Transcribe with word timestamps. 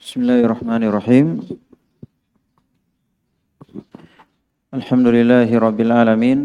بسم 0.00 0.18
الله 0.24 0.40
الرحمن 0.48 0.82
الرحيم 0.88 1.26
الحمد 4.78 5.06
لله 5.16 5.48
رب 5.52 5.78
العالمين 5.80 6.38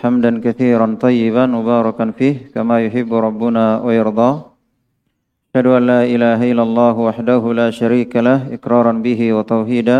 حمدا 0.00 0.40
كثيرا 0.40 0.86
طيبا 0.96 1.44
مباركا 1.46 2.06
فيه 2.18 2.36
كما 2.54 2.80
يحب 2.86 3.10
ربنا 3.12 3.84
ويرضى 3.84 4.30
أشهد 5.52 5.66
أن 5.66 5.82
لا 5.92 6.00
إله 6.08 6.40
إلا 6.52 6.62
الله 6.62 6.94
وحده 7.08 7.42
لا 7.52 7.68
شريك 7.70 8.16
له 8.16 8.54
إقرارا 8.56 8.92
به 8.92 9.20
وتوحيدا 9.36 9.98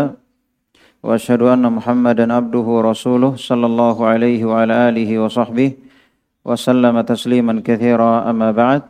وأشهد 1.03 1.41
أن 1.53 1.63
محمدا 1.77 2.25
عبده 2.33 2.65
ورسوله 2.77 3.31
صلى 3.37 3.65
الله 3.65 3.97
عليه 4.05 4.41
وعلى 4.45 4.73
آله 4.89 5.09
وصحبه 5.19 5.69
وسلم 6.45 6.95
تسليما 7.01 7.61
كثيرا 7.61 8.29
أما 8.29 8.49
بعد 8.51 8.81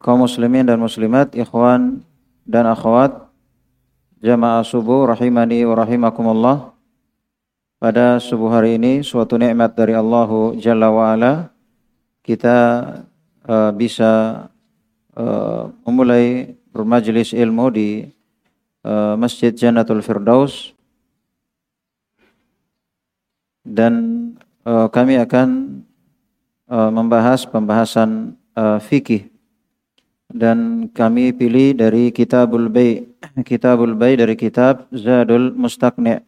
kaum 0.00 0.24
muslimin 0.24 0.66
dan 0.68 0.80
muslimat, 0.80 1.32
ikhwan 1.32 2.04
dan 2.44 2.68
akhwat, 2.68 3.26
jamaah 4.20 4.64
subuh 4.64 5.08
rahimani 5.10 5.64
wa 5.64 5.74
rahimakumullah. 5.76 6.58
Pada 7.76 8.16
subuh 8.16 8.48
hari 8.48 8.80
ini 8.80 9.04
suatu 9.04 9.36
nikmat 9.36 9.76
dari 9.76 9.92
Allah 9.92 10.28
Jalla 10.56 10.88
wa 10.88 11.12
ala 11.12 11.52
kita 12.24 12.56
uh, 13.44 13.70
bisa 13.76 14.48
uh, 15.12 15.68
memulai 15.84 16.56
bermajlis 16.72 17.36
ilmu 17.36 17.68
di 17.68 18.08
uh, 18.80 19.14
Masjid 19.20 19.52
Jannatul 19.52 20.00
Firdaus 20.00 20.72
dan 23.60 23.94
uh, 24.64 24.88
kami 24.88 25.20
akan 25.20 25.82
uh, 26.72 26.90
membahas 26.90 27.44
pembahasan 27.44 28.40
uh, 28.56 28.80
fikih 28.80 29.35
dan 30.30 30.88
kami 30.90 31.30
pilih 31.30 31.76
dari 31.78 32.10
Kitabul 32.10 32.66
Bay. 32.66 33.06
Kitabul 33.48 33.94
Bay 33.94 34.18
dari 34.18 34.34
kitab 34.34 34.88
Zadul 34.90 35.52
Mustaqni. 35.54 36.22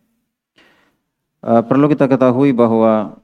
Uh, 1.39 1.63
perlu 1.63 1.87
kita 1.87 2.11
ketahui 2.11 2.51
bahwa 2.51 3.23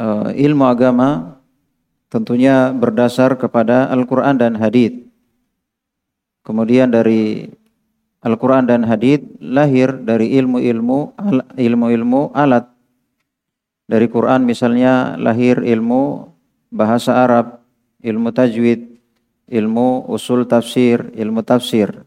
uh, 0.00 0.32
ilmu 0.32 0.64
agama 0.64 1.36
tentunya 2.08 2.72
berdasar 2.72 3.36
kepada 3.36 3.92
Al-Quran 3.92 4.40
dan 4.40 4.56
Hadith. 4.56 5.04
Kemudian 6.40 6.88
dari 6.88 7.52
Al-Quran 8.24 8.64
dan 8.64 8.86
Hadith 8.86 9.22
lahir 9.42 9.92
dari 9.92 10.34
ilmu-ilmu 10.40 11.14
ilmu-ilmu 11.58 12.32
alat. 12.32 12.64
Dari 13.86 14.10
Quran 14.10 14.42
misalnya 14.42 15.14
lahir 15.14 15.62
ilmu 15.62 16.26
bahasa 16.74 17.22
Arab, 17.22 17.62
ilmu 18.02 18.34
tajwid, 18.34 18.85
ilmu 19.50 20.06
usul 20.10 20.46
tafsir, 20.46 21.10
ilmu 21.14 21.42
tafsir. 21.42 22.06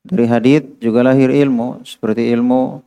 Dari 0.00 0.26
hadith 0.26 0.80
juga 0.80 1.04
lahir 1.04 1.28
ilmu 1.28 1.84
seperti 1.84 2.32
ilmu 2.32 2.80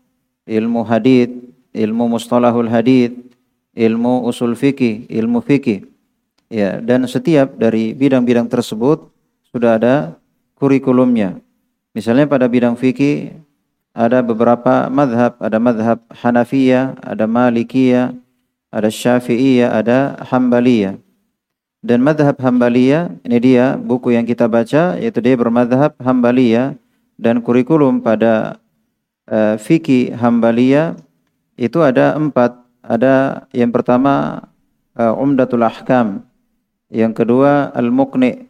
ilmu 0.49 0.81
hadith, 0.83 1.31
ilmu 1.71 2.17
mustalahul 2.17 2.67
hadith, 2.67 3.15
ilmu 3.73 4.27
usul 4.27 4.53
fikih, 4.57 5.07
ilmu 5.07 5.39
fikih. 5.39 5.87
Ya, 6.53 6.77
dan 6.77 7.09
setiap 7.09 7.57
dari 7.57 7.97
bidang-bidang 7.97 8.45
tersebut 8.45 9.09
sudah 9.49 9.81
ada 9.81 9.95
kurikulumnya. 10.59 11.41
Misalnya 11.97 12.29
pada 12.29 12.45
bidang 12.45 12.77
fikih 12.77 13.33
ada 13.93 14.21
beberapa 14.25 14.89
madhab, 14.89 15.37
ada 15.37 15.57
madhab 15.61 16.01
Hanafiyah, 16.09 16.97
ada 17.01 17.25
Malikiyah, 17.29 18.13
ada 18.73 18.89
Syafi'iyah, 18.89 19.69
ada 19.69 20.17
Hambaliyah. 20.29 20.97
Dan 21.83 21.99
madhab 21.99 22.39
Hambaliyah, 22.39 23.11
ini 23.27 23.37
dia 23.43 23.75
buku 23.75 24.15
yang 24.15 24.23
kita 24.23 24.47
baca, 24.47 24.95
yaitu 24.95 25.19
dia 25.19 25.35
bermadhab 25.35 25.99
Hambaliyah 25.99 26.79
dan 27.19 27.43
kurikulum 27.43 27.99
pada 27.99 28.55
uh, 29.27 29.59
fikih 29.59 30.15
Hambaliyah 30.15 30.95
itu 31.59 31.83
ada 31.83 32.15
empat. 32.15 32.55
Ada 32.83 33.47
yang 33.55 33.71
pertama 33.71 34.43
uh, 34.95 35.15
Umdatul 35.15 35.63
Ahkam, 35.63 36.23
yang 36.87 37.11
kedua 37.11 37.71
Al-Muqni, 37.75 38.47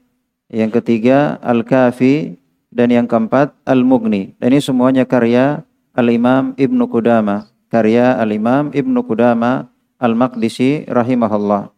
yang 0.50 0.70
ketiga 0.70 1.42
Al-Kafi, 1.42 2.38
dan 2.74 2.90
yang 2.90 3.06
keempat 3.06 3.54
Al-Mughni. 3.66 4.34
Dan 4.42 4.58
ini 4.58 4.62
semuanya 4.62 5.06
karya 5.06 5.62
Al-Imam 5.94 6.58
Ibnu 6.58 6.90
Qudama, 6.90 7.50
karya 7.70 8.18
Al-Imam 8.18 8.74
Ibnu 8.74 9.06
Qudama 9.06 9.70
Al-Maqdisi 10.02 10.90
rahimahullah. 10.90 11.70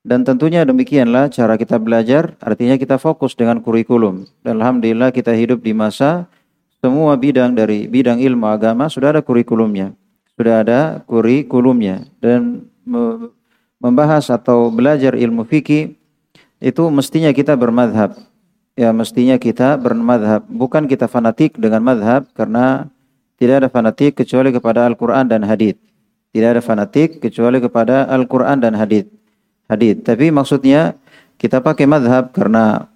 Dan 0.00 0.24
tentunya 0.24 0.64
demikianlah 0.64 1.28
cara 1.28 1.60
kita 1.60 1.76
belajar, 1.76 2.32
artinya 2.40 2.80
kita 2.80 2.96
fokus 2.96 3.36
dengan 3.36 3.60
kurikulum. 3.60 4.24
Dan 4.40 4.56
Alhamdulillah 4.56 5.12
kita 5.12 5.36
hidup 5.36 5.60
di 5.60 5.76
masa 5.76 6.24
semua 6.80 7.12
bidang 7.20 7.52
dari 7.52 7.84
bidang 7.84 8.16
ilmu 8.16 8.48
agama 8.48 8.88
sudah 8.88 9.12
ada 9.12 9.20
kurikulumnya. 9.20 9.92
Sudah 10.40 10.64
ada 10.64 10.80
kurikulumnya. 11.04 12.08
Dan 12.16 12.64
membahas 13.76 14.32
atau 14.32 14.72
belajar 14.72 15.12
ilmu 15.12 15.44
fikih 15.44 15.92
itu 16.64 16.82
mestinya 16.88 17.28
kita 17.36 17.52
bermadhab. 17.52 18.16
Ya 18.80 18.96
mestinya 18.96 19.36
kita 19.36 19.76
bermadhab. 19.76 20.48
Bukan 20.48 20.88
kita 20.88 21.12
fanatik 21.12 21.60
dengan 21.60 21.84
madhab 21.84 22.24
karena 22.32 22.88
tidak 23.36 23.64
ada 23.64 23.68
fanatik 23.68 24.16
kecuali 24.16 24.48
kepada 24.48 24.88
Al-Quran 24.88 25.28
dan 25.28 25.44
hadith. 25.44 25.76
Tidak 26.32 26.56
ada 26.56 26.64
fanatik 26.64 27.20
kecuali 27.20 27.60
kepada 27.60 28.08
Al-Quran 28.08 28.64
dan 28.64 28.72
hadith 28.72 29.19
hadith. 29.70 30.02
Tapi 30.02 30.34
maksudnya 30.34 30.98
kita 31.38 31.62
pakai 31.62 31.86
madhab 31.86 32.34
karena 32.34 32.90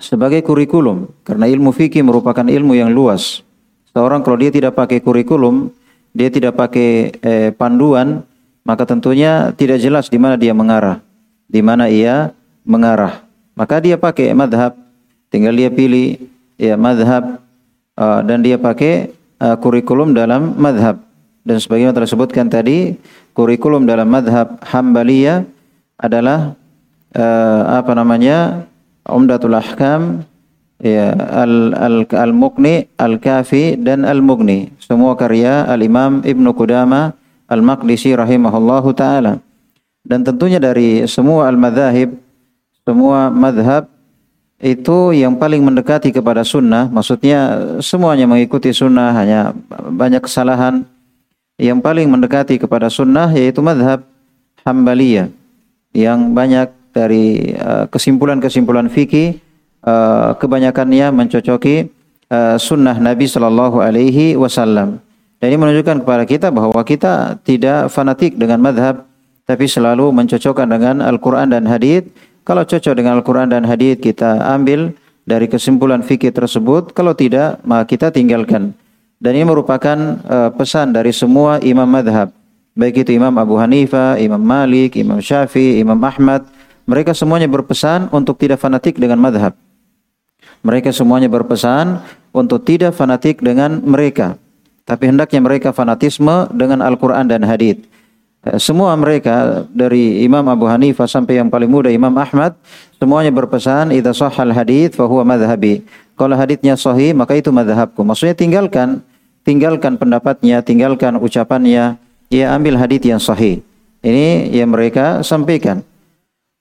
sebagai 0.00 0.40
kurikulum. 0.40 1.12
Karena 1.22 1.44
ilmu 1.44 1.70
fikih 1.76 2.00
merupakan 2.00 2.42
ilmu 2.48 2.72
yang 2.72 2.88
luas. 2.88 3.44
Seorang 3.92 4.24
kalau 4.24 4.40
dia 4.40 4.48
tidak 4.48 4.72
pakai 4.72 5.04
kurikulum, 5.04 5.68
dia 6.16 6.32
tidak 6.32 6.56
pakai 6.56 7.12
eh, 7.20 7.50
panduan, 7.52 8.24
maka 8.64 8.88
tentunya 8.88 9.52
tidak 9.52 9.78
jelas 9.78 10.08
di 10.08 10.16
mana 10.16 10.40
dia 10.40 10.56
mengarah. 10.56 11.04
Di 11.50 11.60
mana 11.60 11.92
ia 11.92 12.32
mengarah. 12.64 13.22
Maka 13.52 13.82
dia 13.82 14.00
pakai 14.00 14.32
madhab. 14.32 14.72
Tinggal 15.30 15.54
dia 15.54 15.70
pilih 15.70 16.18
ya 16.58 16.74
madhab 16.74 17.38
uh, 17.94 18.20
dan 18.24 18.42
dia 18.42 18.58
pakai 18.58 19.14
uh, 19.38 19.56
kurikulum 19.58 20.16
dalam 20.16 20.56
madhab. 20.58 20.98
Dan 21.40 21.56
sebagaimana 21.56 21.96
telah 21.96 22.10
sebutkan 22.10 22.46
tadi, 22.52 22.96
kurikulum 23.32 23.88
dalam 23.88 24.10
madhab 24.10 24.60
Hambaliyah 24.64 25.46
adalah 26.00 26.56
uh, 27.14 27.62
apa 27.76 27.92
namanya 27.92 28.64
Umdatul 29.04 29.56
Ahkam 29.56 30.24
ya 30.80 31.12
al 31.12 31.76
al 31.76 32.08
al 32.08 32.32
Mughni 32.32 32.88
al 32.96 33.20
Kafi 33.20 33.76
dan 33.76 34.08
al 34.08 34.24
Mughni 34.24 34.72
semua 34.80 35.14
karya 35.14 35.68
Al 35.68 35.84
Imam 35.84 36.24
Ibnu 36.24 36.56
Qudama 36.56 37.12
Al 37.50 37.60
Maqdisi 37.60 38.16
rahimahullahu 38.16 38.94
taala. 38.96 39.42
Dan 40.00 40.24
tentunya 40.24 40.56
dari 40.56 41.04
semua 41.04 41.50
al 41.50 41.60
madhahib 41.60 42.16
semua 42.88 43.28
madhab 43.28 43.90
itu 44.60 45.12
yang 45.12 45.36
paling 45.36 45.60
mendekati 45.60 46.14
kepada 46.14 46.46
sunnah. 46.46 46.88
Maksudnya 46.88 47.60
semuanya 47.84 48.24
mengikuti 48.24 48.72
sunnah 48.72 49.12
hanya 49.12 49.52
banyak 49.68 50.24
kesalahan. 50.24 50.86
Yang 51.60 51.84
paling 51.84 52.08
mendekati 52.08 52.56
kepada 52.56 52.88
sunnah 52.88 53.28
yaitu 53.36 53.60
madhab 53.60 54.00
Hambaliyah 54.64 55.39
yang 55.94 56.34
banyak 56.34 56.70
dari 56.90 57.54
uh, 57.54 57.86
kesimpulan-kesimpulan 57.90 58.90
fikih 58.90 59.38
uh, 59.86 60.34
kebanyakannya 60.38 61.10
mencocoki 61.14 61.90
uh, 62.30 62.58
sunnah 62.58 62.98
Nabi 62.98 63.26
Shallallahu 63.26 63.78
Alaihi 63.82 64.34
Wasallam. 64.34 65.02
Dan 65.40 65.46
ini 65.56 65.58
menunjukkan 65.58 66.04
kepada 66.04 66.24
kita 66.28 66.52
bahwa 66.52 66.82
kita 66.84 67.40
tidak 67.46 67.88
fanatik 67.88 68.36
dengan 68.36 68.60
madhab, 68.60 69.08
tapi 69.48 69.64
selalu 69.64 70.12
mencocokkan 70.12 70.68
dengan 70.68 71.00
Al-Quran 71.00 71.48
dan 71.48 71.64
Hadith. 71.64 72.12
Kalau 72.44 72.66
cocok 72.66 72.92
dengan 72.92 73.20
Al-Quran 73.20 73.48
dan 73.48 73.64
Hadith 73.64 74.04
kita 74.04 74.36
ambil 74.52 74.92
dari 75.24 75.48
kesimpulan 75.48 76.04
fikih 76.04 76.34
tersebut. 76.34 76.92
Kalau 76.92 77.16
tidak, 77.16 77.62
maka 77.64 77.88
kita 77.88 78.12
tinggalkan. 78.12 78.76
Dan 79.20 79.32
ini 79.36 79.48
merupakan 79.48 79.96
uh, 80.28 80.50
pesan 80.52 80.92
dari 80.92 81.12
semua 81.12 81.60
imam 81.60 81.88
madhab 81.88 82.32
baik 82.74 83.06
itu 83.06 83.16
Imam 83.16 83.34
Abu 83.38 83.58
Hanifah, 83.58 84.18
Imam 84.20 84.40
Malik, 84.40 84.98
Imam 84.98 85.18
Syafi'i, 85.18 85.82
Imam 85.82 85.98
Ahmad, 86.02 86.46
mereka 86.86 87.14
semuanya 87.14 87.46
berpesan 87.46 88.10
untuk 88.10 88.38
tidak 88.38 88.58
fanatik 88.58 88.98
dengan 88.98 89.22
madhab. 89.22 89.54
Mereka 90.60 90.92
semuanya 90.92 91.30
berpesan 91.30 92.02
untuk 92.34 92.66
tidak 92.66 92.92
fanatik 92.92 93.40
dengan 93.40 93.80
mereka. 93.80 94.36
Tapi 94.84 95.08
hendaknya 95.08 95.40
mereka 95.40 95.70
fanatisme 95.70 96.50
dengan 96.50 96.82
Al-Quran 96.82 97.30
dan 97.30 97.46
Hadith. 97.46 97.86
Eh, 98.40 98.56
semua 98.56 98.96
mereka 98.96 99.68
dari 99.68 100.24
Imam 100.24 100.42
Abu 100.48 100.64
Hanifah 100.64 101.04
sampai 101.04 101.36
yang 101.36 101.52
paling 101.52 101.68
muda 101.68 101.92
Imam 101.92 102.12
Ahmad 102.16 102.56
semuanya 102.96 103.28
berpesan 103.28 103.92
idza 103.92 104.16
sahhal 104.16 104.56
hadits 104.56 104.96
fa 104.96 105.04
huwa 105.04 105.28
madhhabi. 105.28 105.84
Kalau 106.16 106.32
haditsnya 106.36 106.72
sahih 106.80 107.12
maka 107.12 107.36
itu 107.36 107.52
madhabku. 107.52 108.00
Maksudnya 108.00 108.32
tinggalkan 108.32 109.04
tinggalkan 109.44 110.00
pendapatnya, 110.00 110.64
tinggalkan 110.64 111.20
ucapannya, 111.20 112.00
ia 112.30 112.54
ambil 112.54 112.78
hadis 112.78 113.02
yang 113.02 113.18
sahih. 113.18 113.60
Ini 114.00 114.54
yang 114.54 114.70
mereka 114.72 115.20
sampaikan. 115.26 115.82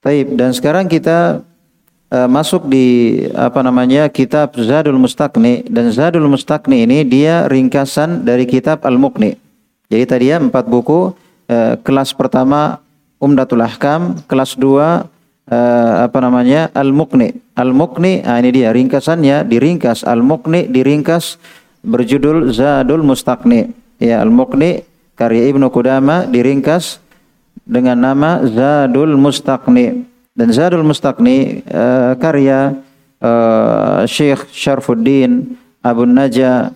Taib 0.04 0.36
dan 0.36 0.52
sekarang 0.52 0.90
kita 0.90 1.46
uh, 2.12 2.28
masuk 2.28 2.68
di 2.68 3.20
apa 3.32 3.62
namanya 3.64 4.10
kitab 4.12 4.58
Zadul 4.58 5.00
Mustaqni 5.00 5.64
dan 5.70 5.94
Zadul 5.94 6.28
Mustaqni 6.28 6.84
ini 6.84 7.06
dia 7.06 7.48
ringkasan 7.48 8.26
dari 8.26 8.50
kitab 8.50 8.84
Al-Muqni. 8.84 9.38
Jadi 9.88 10.04
tadi 10.10 10.26
ya 10.34 10.42
empat 10.42 10.68
buku 10.68 11.14
uh, 11.14 11.74
kelas 11.86 12.12
pertama 12.18 12.82
Umdatul 13.20 13.60
Ahkam, 13.60 14.24
kelas 14.32 14.56
dua 14.56 15.06
uh, 15.52 15.94
apa 16.04 16.18
namanya 16.24 16.72
Al-Muqni. 16.72 17.36
Al-Muqni, 17.56 18.24
ah 18.24 18.40
ini 18.40 18.56
dia 18.56 18.72
ringkasannya 18.72 19.44
diringkas 19.48 20.08
Al-Muqni 20.08 20.72
diringkas 20.72 21.36
berjudul 21.84 22.52
Zadul 22.56 23.04
Mustaqni. 23.04 23.72
Ya, 24.00 24.24
Al-Muqni 24.24 24.88
karya 25.20 25.52
Ibnu 25.52 25.68
Qudama 25.68 26.24
diringkas 26.24 27.04
dengan 27.68 28.00
nama 28.00 28.40
Zadul 28.48 29.20
Mustaqni. 29.20 30.08
Dan 30.32 30.56
Zadul 30.56 30.88
Mustaqni 30.88 31.60
uh, 31.68 32.16
karya 32.16 32.80
uh, 33.20 34.08
Syekh 34.08 34.48
Syarfuddin 34.56 35.60
Abu 35.84 36.08
Naja 36.08 36.72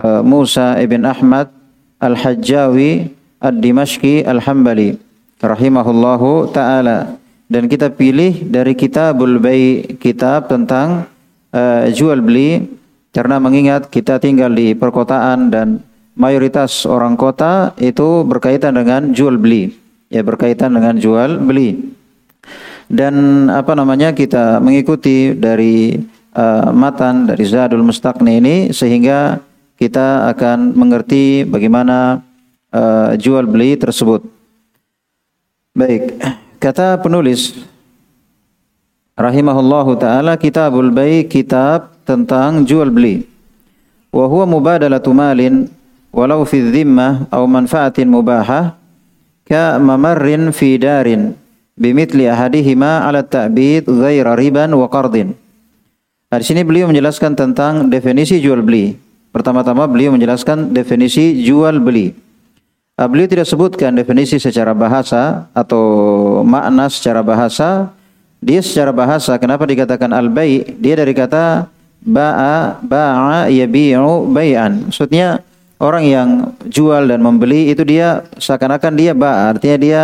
uh, 0.00 0.24
Musa 0.24 0.80
ibn 0.80 1.04
Ahmad 1.04 1.52
Al-Hajjawi 2.00 3.12
Ad-Dimashqi 3.44 4.24
Al-Hambali 4.24 4.96
rahimahullahu 5.42 6.54
taala 6.54 7.20
dan 7.52 7.68
kita 7.68 7.92
pilih 7.92 8.48
dari 8.48 8.72
Kitabul 8.72 9.36
Bai 9.36 9.84
kitab 10.00 10.48
tentang 10.48 11.04
uh, 11.52 11.84
jual 11.92 12.24
beli 12.24 12.64
karena 13.12 13.36
mengingat 13.36 13.92
kita 13.92 14.16
tinggal 14.16 14.48
di 14.48 14.72
perkotaan 14.72 15.52
dan 15.52 15.84
mayoritas 16.16 16.84
orang 16.84 17.16
kota 17.16 17.76
itu 17.80 18.24
berkaitan 18.26 18.76
dengan 18.76 19.12
jual 19.12 19.36
beli. 19.36 19.72
Ya 20.12 20.20
berkaitan 20.20 20.76
dengan 20.76 21.00
jual 21.00 21.40
beli. 21.40 21.80
Dan 22.92 23.48
apa 23.48 23.72
namanya 23.72 24.12
kita 24.12 24.60
mengikuti 24.60 25.32
dari 25.32 25.96
uh, 26.36 26.68
matan 26.72 27.24
dari 27.24 27.44
Zadul 27.48 27.80
Mustaqni 27.80 28.36
ini 28.36 28.56
sehingga 28.76 29.40
kita 29.80 30.28
akan 30.36 30.76
mengerti 30.76 31.48
bagaimana 31.48 32.20
uh, 32.68 33.16
jual 33.16 33.48
beli 33.48 33.80
tersebut. 33.80 34.20
Baik 35.72 36.20
Kata 36.62 36.94
penulis 36.94 37.58
rahimahullahu 39.18 39.98
taala 39.98 40.38
Kitabul 40.38 40.94
Bai 40.94 41.26
kitab 41.26 41.90
tentang 42.06 42.62
jual 42.62 42.86
beli. 42.86 43.26
Wa 44.14 44.30
huwa 44.30 44.46
mubadalatu 44.46 45.10
malin 45.10 45.66
walau 46.12 46.44
fi 46.44 46.60
dhimmah 46.60 47.32
aw 47.32 47.42
manfaatin 47.48 48.06
mubahah 48.06 48.76
ka 49.48 49.80
mamarrin 49.80 50.52
fi 50.52 50.76
darin 50.76 51.34
bimithli 51.74 52.28
ahadihima 52.28 53.08
ala 53.08 53.24
ta'bid 53.24 53.88
ghaira 53.88 54.36
riban 54.36 54.70
wa 54.76 54.86
qardin. 54.86 55.34
Nah, 56.32 56.40
di 56.40 56.44
sini 56.48 56.64
beliau 56.64 56.88
menjelaskan 56.88 57.36
tentang 57.36 57.92
definisi 57.92 58.40
jual 58.40 58.64
beli. 58.64 58.96
Pertama-tama 59.32 59.84
beliau 59.84 60.16
menjelaskan 60.16 60.72
definisi 60.72 61.44
jual 61.44 61.80
beli. 61.80 62.16
Ah, 62.96 63.08
beliau 63.08 63.28
tidak 63.28 63.48
sebutkan 63.48 63.92
definisi 63.96 64.36
secara 64.36 64.72
bahasa 64.76 65.48
atau 65.52 65.84
makna 66.44 66.88
secara 66.92 67.24
bahasa. 67.24 67.92
Dia 68.40 68.60
secara 68.60 68.92
bahasa, 68.92 69.36
kenapa 69.38 69.64
dikatakan 69.68 70.12
al-bai? 70.12 70.64
Dia 70.76 70.98
dari 70.98 71.12
kata 71.14 71.68
ba'a 72.02 72.80
ba'a 72.80 73.48
yabi'u 73.48 74.28
bai'an. 74.28 74.88
Maksudnya 74.88 75.40
orang 75.82 76.04
yang 76.06 76.28
jual 76.70 77.10
dan 77.10 77.18
membeli 77.18 77.74
itu 77.74 77.82
dia 77.82 78.22
seakan-akan 78.38 78.94
dia 78.94 79.12
ba'a, 79.12 79.58
artinya 79.58 79.78
dia 79.82 80.02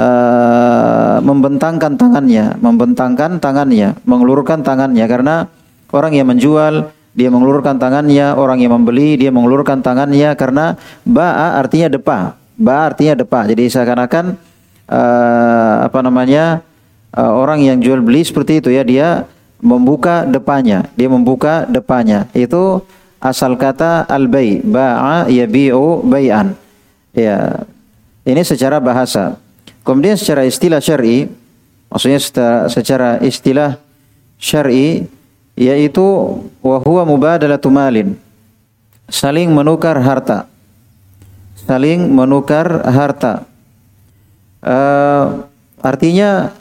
uh, 0.00 1.20
membentangkan 1.20 2.00
tangannya, 2.00 2.56
membentangkan 2.56 3.36
tangannya, 3.36 4.00
mengelurkan 4.08 4.64
tangannya 4.64 5.04
karena 5.04 5.44
orang 5.92 6.16
yang 6.16 6.26
menjual 6.32 6.88
dia 7.12 7.28
mengulurkan 7.28 7.76
tangannya, 7.76 8.38
orang 8.38 8.62
yang 8.64 8.72
membeli 8.80 9.18
dia 9.20 9.28
mengulurkan 9.28 9.84
tangannya 9.84 10.32
karena 10.38 10.80
ba'a 11.04 11.60
artinya 11.60 11.92
depa. 11.92 12.40
Ba 12.60 12.92
artinya 12.92 13.16
depa. 13.16 13.48
Jadi 13.48 13.72
seakan-akan 13.72 14.36
uh, 14.88 15.74
apa 15.88 15.98
namanya? 16.04 16.60
Uh, 17.10 17.34
orang 17.42 17.58
yang 17.64 17.82
jual 17.82 17.98
beli 18.04 18.22
seperti 18.22 18.62
itu 18.62 18.70
ya, 18.70 18.86
dia 18.86 19.26
membuka 19.58 20.22
depannya, 20.28 20.86
dia 20.94 21.08
membuka 21.10 21.66
depannya. 21.66 22.30
Itu 22.36 22.86
asal 23.20 23.54
kata 23.60 24.08
al-bai, 24.08 24.64
ba'a 24.64 25.28
yabi'u 25.28 26.02
bai'an. 26.02 26.56
Ya. 27.12 27.68
Ini 28.24 28.42
secara 28.44 28.80
bahasa. 28.80 29.36
Kemudian 29.84 30.16
secara 30.16 30.44
istilah 30.44 30.80
syar'i, 30.80 31.28
maksudnya 31.92 32.20
secara, 32.20 32.68
secara 32.68 33.08
istilah 33.20 33.76
syar'i 34.40 35.04
yaitu 35.60 36.00
wa 36.64 36.80
huwa 36.80 37.04
mubadalatu 37.04 37.68
malin 37.68 38.16
saling 39.12 39.52
menukar 39.52 40.00
harta 40.00 40.48
saling 41.68 42.08
menukar 42.08 42.64
harta 42.88 43.44
uh, 44.64 45.44
artinya 45.84 46.56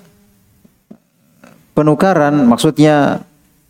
penukaran 1.71 2.43
maksudnya 2.43 3.23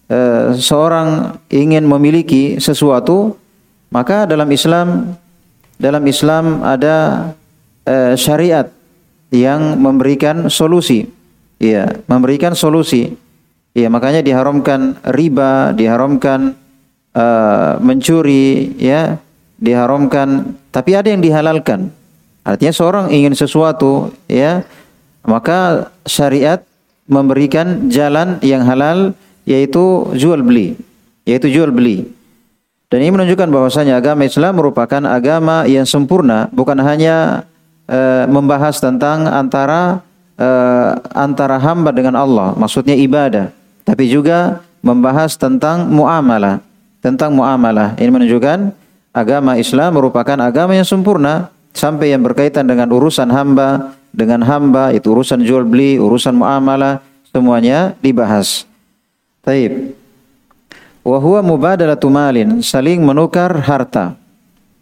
uh, 0.10 0.54
seorang 0.58 1.40
ingin 1.54 1.86
memiliki 1.86 2.58
sesuatu 2.58 3.38
maka 3.94 4.26
dalam 4.26 4.50
Islam 4.50 5.18
dalam 5.80 6.04
Islam 6.06 6.62
ada 6.62 7.30
uh, 7.88 8.14
syariat 8.20 8.70
yang 9.30 9.78
memberikan 9.80 10.50
solusi 10.50 11.08
ya 11.62 11.88
memberikan 12.10 12.58
solusi 12.58 13.16
Ya, 13.78 13.88
makanya 13.88 14.26
diharamkan 14.26 14.98
riba, 15.06 15.78
diharamkan 15.78 16.58
uh, 17.14 17.78
mencuri, 17.78 18.74
ya, 18.82 19.22
diharamkan. 19.62 20.58
Tapi 20.74 20.98
ada 20.98 21.14
yang 21.14 21.22
dihalalkan. 21.22 21.94
Artinya 22.42 22.74
seorang 22.74 23.06
ingin 23.14 23.38
sesuatu, 23.38 24.10
ya, 24.26 24.66
maka 25.22 25.94
syariat 26.10 26.66
memberikan 27.06 27.94
jalan 27.94 28.42
yang 28.42 28.66
halal 28.66 29.14
yaitu 29.50 30.14
jual 30.14 30.46
beli, 30.46 30.78
yaitu 31.26 31.50
jual 31.50 31.74
beli. 31.74 32.06
Dan 32.90 33.02
ini 33.02 33.10
menunjukkan 33.18 33.50
bahwasanya 33.50 33.98
agama 33.98 34.30
Islam 34.30 34.62
merupakan 34.62 35.02
agama 35.10 35.66
yang 35.66 35.90
sempurna, 35.90 36.46
bukan 36.54 36.78
hanya 36.78 37.46
uh, 37.90 38.30
membahas 38.30 38.78
tentang 38.78 39.26
antara 39.26 40.06
uh, 40.38 40.94
antara 41.18 41.58
hamba 41.58 41.90
dengan 41.90 42.14
Allah, 42.14 42.54
maksudnya 42.54 42.94
ibadah 42.94 43.50
tapi 43.90 44.06
juga 44.06 44.62
membahas 44.86 45.34
tentang 45.34 45.90
muamalah, 45.90 46.62
tentang 47.02 47.34
muamalah. 47.34 47.98
Ini 47.98 48.14
menunjukkan 48.14 48.70
agama 49.10 49.58
Islam 49.58 49.98
merupakan 49.98 50.38
agama 50.38 50.78
yang 50.78 50.86
sempurna 50.86 51.50
sampai 51.74 52.14
yang 52.14 52.22
berkaitan 52.22 52.70
dengan 52.70 52.86
urusan 52.94 53.34
hamba, 53.34 53.98
dengan 54.14 54.46
hamba 54.46 54.94
itu 54.94 55.10
urusan 55.10 55.42
jual 55.42 55.66
beli, 55.66 55.98
urusan 55.98 56.38
muamalah, 56.38 57.02
semuanya 57.34 57.98
dibahas. 57.98 58.69
Taib. 59.44 59.96
Wa 61.04 61.18
huwa 61.18 61.40
mubadalatu 61.42 62.12
malin, 62.12 62.60
saling 62.60 63.00
menukar 63.00 63.56
harta. 63.64 64.20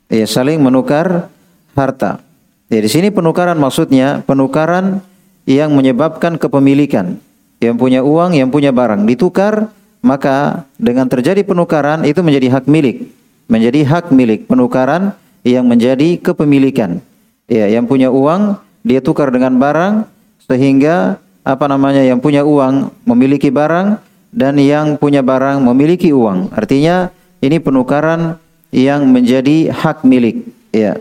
Ya, 0.09 0.25
saling 0.25 0.57
menukar 0.59 1.29
harta. 1.77 2.19
Ya, 2.67 2.83
di 2.83 2.89
sini 2.91 3.13
penukaran 3.13 3.55
maksudnya 3.55 4.25
penukaran 4.27 4.99
yang 5.47 5.71
menyebabkan 5.71 6.35
kepemilikan 6.35 7.21
yang 7.57 7.75
punya 7.79 8.05
uang, 8.05 8.37
yang 8.37 8.53
punya 8.53 8.69
barang 8.69 9.07
ditukar, 9.09 9.73
maka 10.05 10.67
dengan 10.77 11.09
terjadi 11.09 11.41
penukaran 11.41 12.05
itu 12.05 12.21
menjadi 12.21 12.53
hak 12.53 12.65
milik, 12.69 13.09
menjadi 13.49 13.81
hak 13.87 14.05
milik 14.13 14.45
penukaran 14.45 15.17
yang 15.41 15.65
menjadi 15.65 16.21
kepemilikan. 16.21 17.01
Ya, 17.47 17.71
yang 17.71 17.87
punya 17.87 18.11
uang 18.11 18.59
dia 18.83 18.99
tukar 18.99 19.31
dengan 19.31 19.55
barang 19.55 20.03
sehingga 20.45 21.17
apa 21.47 21.65
namanya 21.71 22.03
yang 22.03 22.19
punya 22.19 22.43
uang 22.43 22.91
memiliki 23.07 23.47
barang 23.47 24.03
dan 24.33 24.59
yang 24.59 24.99
punya 24.99 25.23
barang 25.23 25.63
memiliki 25.63 26.11
uang. 26.11 26.51
Artinya 26.53 27.11
ini 27.39 27.57
penukaran 27.61 28.39
yang 28.71 29.07
menjadi 29.07 29.71
hak 29.71 30.03
milik. 30.03 30.47
Ya. 30.71 30.99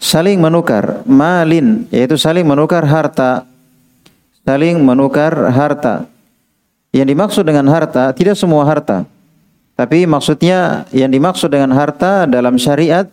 Saling 0.00 0.40
menukar 0.40 1.04
malin 1.04 1.84
yaitu 1.92 2.16
saling 2.16 2.44
menukar 2.44 2.84
harta 2.84 3.44
saling 4.46 4.78
menukar 4.78 5.34
harta. 5.50 6.06
Yang 6.94 7.06
dimaksud 7.12 7.44
dengan 7.44 7.66
harta 7.68 8.14
tidak 8.14 8.38
semua 8.38 8.62
harta. 8.64 9.04
Tapi 9.76 10.08
maksudnya 10.08 10.88
yang 10.94 11.12
dimaksud 11.12 11.52
dengan 11.52 11.74
harta 11.76 12.24
dalam 12.24 12.56
syariat, 12.56 13.04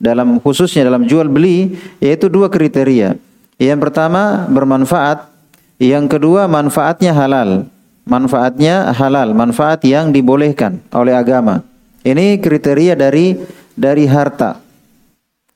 dalam 0.00 0.40
khususnya 0.40 0.88
dalam 0.88 1.04
jual 1.04 1.28
beli, 1.28 1.76
yaitu 2.00 2.32
dua 2.32 2.48
kriteria. 2.48 3.20
Yang 3.60 3.78
pertama 3.84 4.48
bermanfaat, 4.48 5.28
yang 5.76 6.08
kedua 6.08 6.48
manfaatnya 6.48 7.12
halal. 7.12 7.68
Manfaatnya 8.06 8.94
halal, 8.94 9.34
manfaat 9.34 9.82
yang 9.82 10.14
dibolehkan 10.14 10.78
oleh 10.94 11.10
agama. 11.10 11.66
Ini 12.06 12.38
kriteria 12.38 12.94
dari 12.94 13.34
dari 13.74 14.06
harta. 14.06 14.62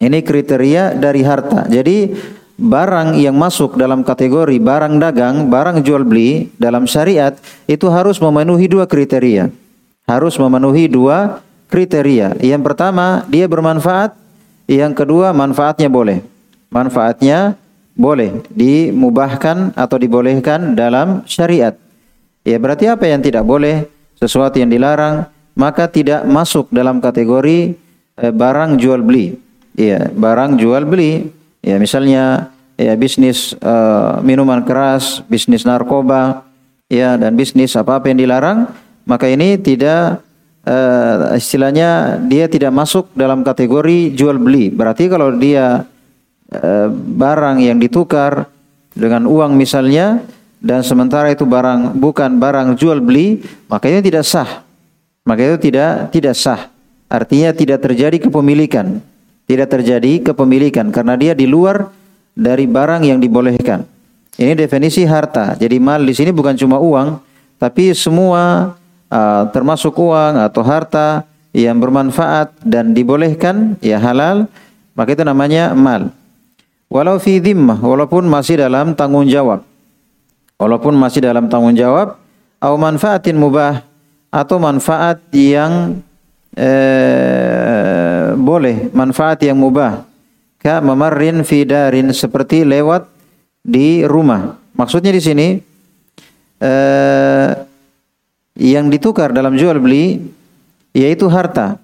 Ini 0.02 0.18
kriteria 0.18 0.98
dari 0.98 1.22
harta. 1.22 1.70
Jadi 1.70 2.10
barang 2.58 3.14
yang 3.22 3.38
masuk 3.38 3.78
dalam 3.78 4.02
kategori 4.02 4.58
barang 4.58 4.98
dagang, 4.98 5.46
barang 5.46 5.86
jual 5.86 6.02
beli 6.02 6.50
dalam 6.58 6.90
syariat 6.90 7.38
itu 7.70 7.86
harus 7.86 8.18
memenuhi 8.18 8.66
dua 8.66 8.90
kriteria. 8.90 9.46
Harus 10.10 10.34
memenuhi 10.34 10.90
dua 10.90 11.38
kriteria. 11.70 12.34
Yang 12.42 12.62
pertama, 12.66 13.22
dia 13.30 13.46
bermanfaat. 13.46 14.18
Yang 14.66 15.06
kedua, 15.06 15.30
manfaatnya 15.30 15.86
boleh. 15.86 16.18
Manfaatnya 16.74 17.54
boleh 17.94 18.42
dimubahkan 18.50 19.70
atau 19.78 19.96
dibolehkan 20.02 20.74
dalam 20.74 21.22
syariat. 21.30 21.78
Ya 22.44 22.56
berarti 22.56 22.88
apa 22.88 23.04
yang 23.04 23.20
tidak 23.20 23.44
boleh? 23.44 23.84
Sesuatu 24.16 24.60
yang 24.60 24.68
dilarang, 24.68 25.28
maka 25.56 25.88
tidak 25.88 26.24
masuk 26.28 26.68
dalam 26.72 27.00
kategori 27.00 27.76
eh, 28.20 28.32
barang 28.32 28.76
jual 28.76 29.00
beli. 29.00 29.36
Ya, 29.76 30.12
barang 30.12 30.60
jual 30.60 30.84
beli. 30.84 31.32
Ya, 31.60 31.76
misalnya 31.76 32.52
ya 32.80 32.96
bisnis 32.96 33.52
uh, 33.60 34.24
minuman 34.24 34.64
keras, 34.64 35.20
bisnis 35.28 35.68
narkoba, 35.68 36.48
ya 36.88 37.20
dan 37.20 37.36
bisnis 37.36 37.76
apa-apa 37.76 38.08
yang 38.08 38.24
dilarang, 38.24 38.72
maka 39.04 39.28
ini 39.28 39.60
tidak 39.60 40.24
uh, 40.64 41.36
istilahnya 41.36 42.16
dia 42.24 42.48
tidak 42.48 42.72
masuk 42.72 43.12
dalam 43.12 43.44
kategori 43.44 44.16
jual 44.16 44.40
beli. 44.40 44.72
Berarti 44.72 45.12
kalau 45.12 45.36
dia 45.36 45.84
uh, 46.56 46.88
barang 46.90 47.60
yang 47.60 47.76
ditukar 47.76 48.48
dengan 48.96 49.28
uang 49.28 49.54
misalnya 49.54 50.24
dan 50.60 50.84
sementara 50.84 51.32
itu 51.32 51.48
barang 51.48 51.96
bukan 51.96 52.36
barang 52.36 52.76
jual 52.76 53.00
beli, 53.00 53.40
maka 53.64 53.88
ini 53.88 54.04
tidak 54.04 54.28
sah. 54.28 54.60
Maka 55.24 55.40
itu 55.40 55.72
tidak 55.72 56.12
tidak 56.12 56.36
sah. 56.36 56.68
Artinya 57.08 57.56
tidak 57.56 57.80
terjadi 57.80 58.28
kepemilikan. 58.28 59.00
Tidak 59.48 59.66
terjadi 59.66 60.30
kepemilikan 60.30 60.92
karena 60.92 61.16
dia 61.16 61.32
di 61.32 61.48
luar 61.48 61.88
dari 62.36 62.68
barang 62.68 63.02
yang 63.08 63.18
dibolehkan. 63.18 63.88
Ini 64.36 64.52
definisi 64.54 65.02
harta. 65.08 65.56
Jadi 65.56 65.80
mal 65.80 66.04
di 66.04 66.14
sini 66.14 66.30
bukan 66.30 66.54
cuma 66.54 66.76
uang, 66.78 67.18
tapi 67.56 67.96
semua 67.96 68.76
uh, 69.10 69.42
termasuk 69.50 69.96
uang 69.96 70.38
atau 70.44 70.62
harta 70.62 71.24
yang 71.50 71.80
bermanfaat 71.82 72.54
dan 72.62 72.94
dibolehkan 72.94 73.74
ya 73.82 73.98
halal, 73.98 74.46
maka 74.94 75.16
itu 75.16 75.24
namanya 75.26 75.74
mal. 75.74 76.14
Walau 76.92 77.18
fi 77.18 77.42
dhimmah, 77.42 77.80
walaupun 77.80 78.28
masih 78.28 78.60
dalam 78.60 78.94
tanggung 78.94 79.26
jawab. 79.26 79.69
Walaupun 80.60 80.92
masih 80.92 81.24
dalam 81.24 81.48
tanggung 81.48 81.72
jawab, 81.72 82.20
atau 82.60 82.76
manfaatin 82.76 83.40
mubah 83.40 83.80
atau 84.28 84.60
manfaat 84.60 85.18
yang 85.32 85.98
eh, 86.54 88.36
boleh 88.36 88.92
manfaat 88.92 89.40
yang 89.42 89.56
mubah. 89.56 90.04
Ka 90.60 90.84
memarrin 90.84 91.40
fi 91.40 91.64
darin 91.64 92.12
seperti 92.12 92.68
lewat 92.68 93.08
di 93.64 94.04
rumah. 94.04 94.60
Maksudnya 94.76 95.08
di 95.08 95.24
sini 95.24 95.48
eh, 96.60 97.50
yang 98.60 98.92
ditukar 98.92 99.32
dalam 99.32 99.56
jual 99.56 99.80
beli 99.80 100.20
yaitu 100.92 101.32
harta. 101.32 101.80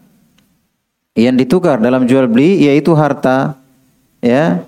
Yang 1.16 1.49
ditukar 1.49 1.80
dalam 1.80 2.04
jual 2.04 2.28
beli 2.28 2.68
yaitu 2.68 2.92
harta. 2.92 3.56
Ya. 4.21 4.61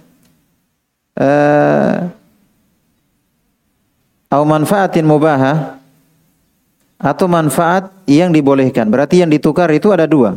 Eh, 1.21 1.97
au 4.29 4.43
manfaatin 4.45 5.05
mubahah 5.05 5.81
atau 6.99 7.27
manfaat 7.31 7.89
yang 8.05 8.35
dibolehkan. 8.35 8.91
Berarti 8.91 9.23
yang 9.23 9.31
ditukar 9.31 9.71
itu 9.73 9.95
ada 9.95 10.05
dua. 10.05 10.37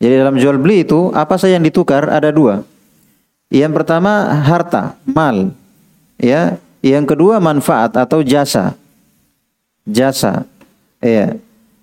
Jadi 0.00 0.14
dalam 0.16 0.36
jual 0.40 0.56
beli 0.56 0.84
itu 0.84 1.12
apa 1.12 1.36
saja 1.36 1.60
yang 1.60 1.64
ditukar 1.64 2.08
ada 2.08 2.32
dua. 2.32 2.64
Yang 3.52 3.82
pertama 3.82 4.30
harta, 4.46 4.96
mal. 5.04 5.52
Ya, 6.20 6.56
yang 6.80 7.04
kedua 7.04 7.40
manfaat 7.40 7.96
atau 7.96 8.24
jasa. 8.24 8.76
Jasa. 9.84 10.44
Ya. 11.00 11.36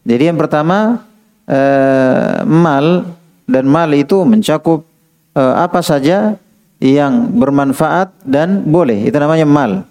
Jadi 0.08 0.24
yang 0.32 0.40
pertama 0.40 1.04
eh, 1.46 2.42
mal 2.48 3.06
dan 3.46 3.66
mal 3.68 3.90
itu 3.94 4.24
mencakup 4.24 4.88
eh, 5.36 5.56
apa 5.58 5.82
saja 5.86 6.40
yang 6.82 7.30
bermanfaat 7.34 8.14
dan 8.26 8.66
boleh. 8.66 9.06
Itu 9.06 9.18
namanya 9.18 9.46
mal. 9.46 9.86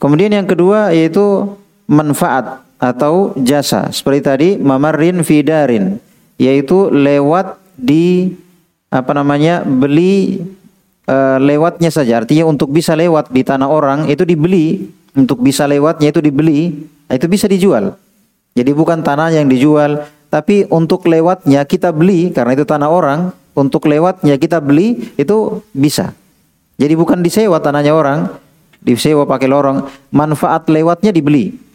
Kemudian 0.00 0.32
yang 0.32 0.48
kedua 0.48 0.96
yaitu 0.96 1.54
manfaat 1.84 2.64
atau 2.80 3.36
jasa. 3.36 3.92
Seperti 3.92 4.20
tadi 4.24 4.48
mamarin 4.56 5.20
fidarin 5.20 6.00
yaitu 6.40 6.88
lewat 6.88 7.60
di 7.76 8.32
apa 8.88 9.12
namanya 9.12 9.60
beli 9.60 10.40
e, 11.04 11.16
lewatnya 11.44 11.92
saja. 11.92 12.24
Artinya 12.24 12.48
untuk 12.48 12.72
bisa 12.72 12.96
lewat 12.96 13.28
di 13.28 13.44
tanah 13.44 13.68
orang 13.68 14.08
itu 14.08 14.24
dibeli, 14.24 14.88
untuk 15.12 15.44
bisa 15.44 15.68
lewatnya 15.68 16.08
itu 16.08 16.24
dibeli, 16.24 16.88
itu 17.12 17.26
bisa 17.28 17.44
dijual. 17.44 17.92
Jadi 18.56 18.72
bukan 18.72 19.04
tanah 19.04 19.36
yang 19.36 19.46
dijual, 19.46 20.08
tapi 20.32 20.64
untuk 20.72 21.04
lewatnya 21.06 21.62
kita 21.68 21.92
beli 21.92 22.32
karena 22.32 22.56
itu 22.56 22.64
tanah 22.64 22.88
orang, 22.88 23.20
untuk 23.52 23.84
lewatnya 23.84 24.40
kita 24.40 24.58
beli 24.64 25.12
itu 25.20 25.60
bisa. 25.76 26.16
Jadi 26.80 26.96
bukan 26.96 27.20
disewa 27.20 27.60
tanahnya 27.60 27.92
orang, 27.92 28.32
disewa 28.80 29.28
pakai 29.28 29.48
lorong, 29.48 29.86
manfaat 30.12 30.68
lewatnya 30.68 31.12
dibeli 31.12 31.70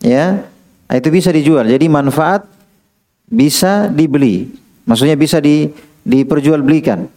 ya 0.00 0.44
itu 0.92 1.08
bisa 1.10 1.34
dijual. 1.34 1.66
Jadi 1.66 1.86
manfaat 1.90 2.46
bisa 3.26 3.90
dibeli. 3.90 4.46
Maksudnya 4.86 5.18
bisa 5.18 5.42
di 5.42 5.66
diperjualbelikan. 6.06 7.10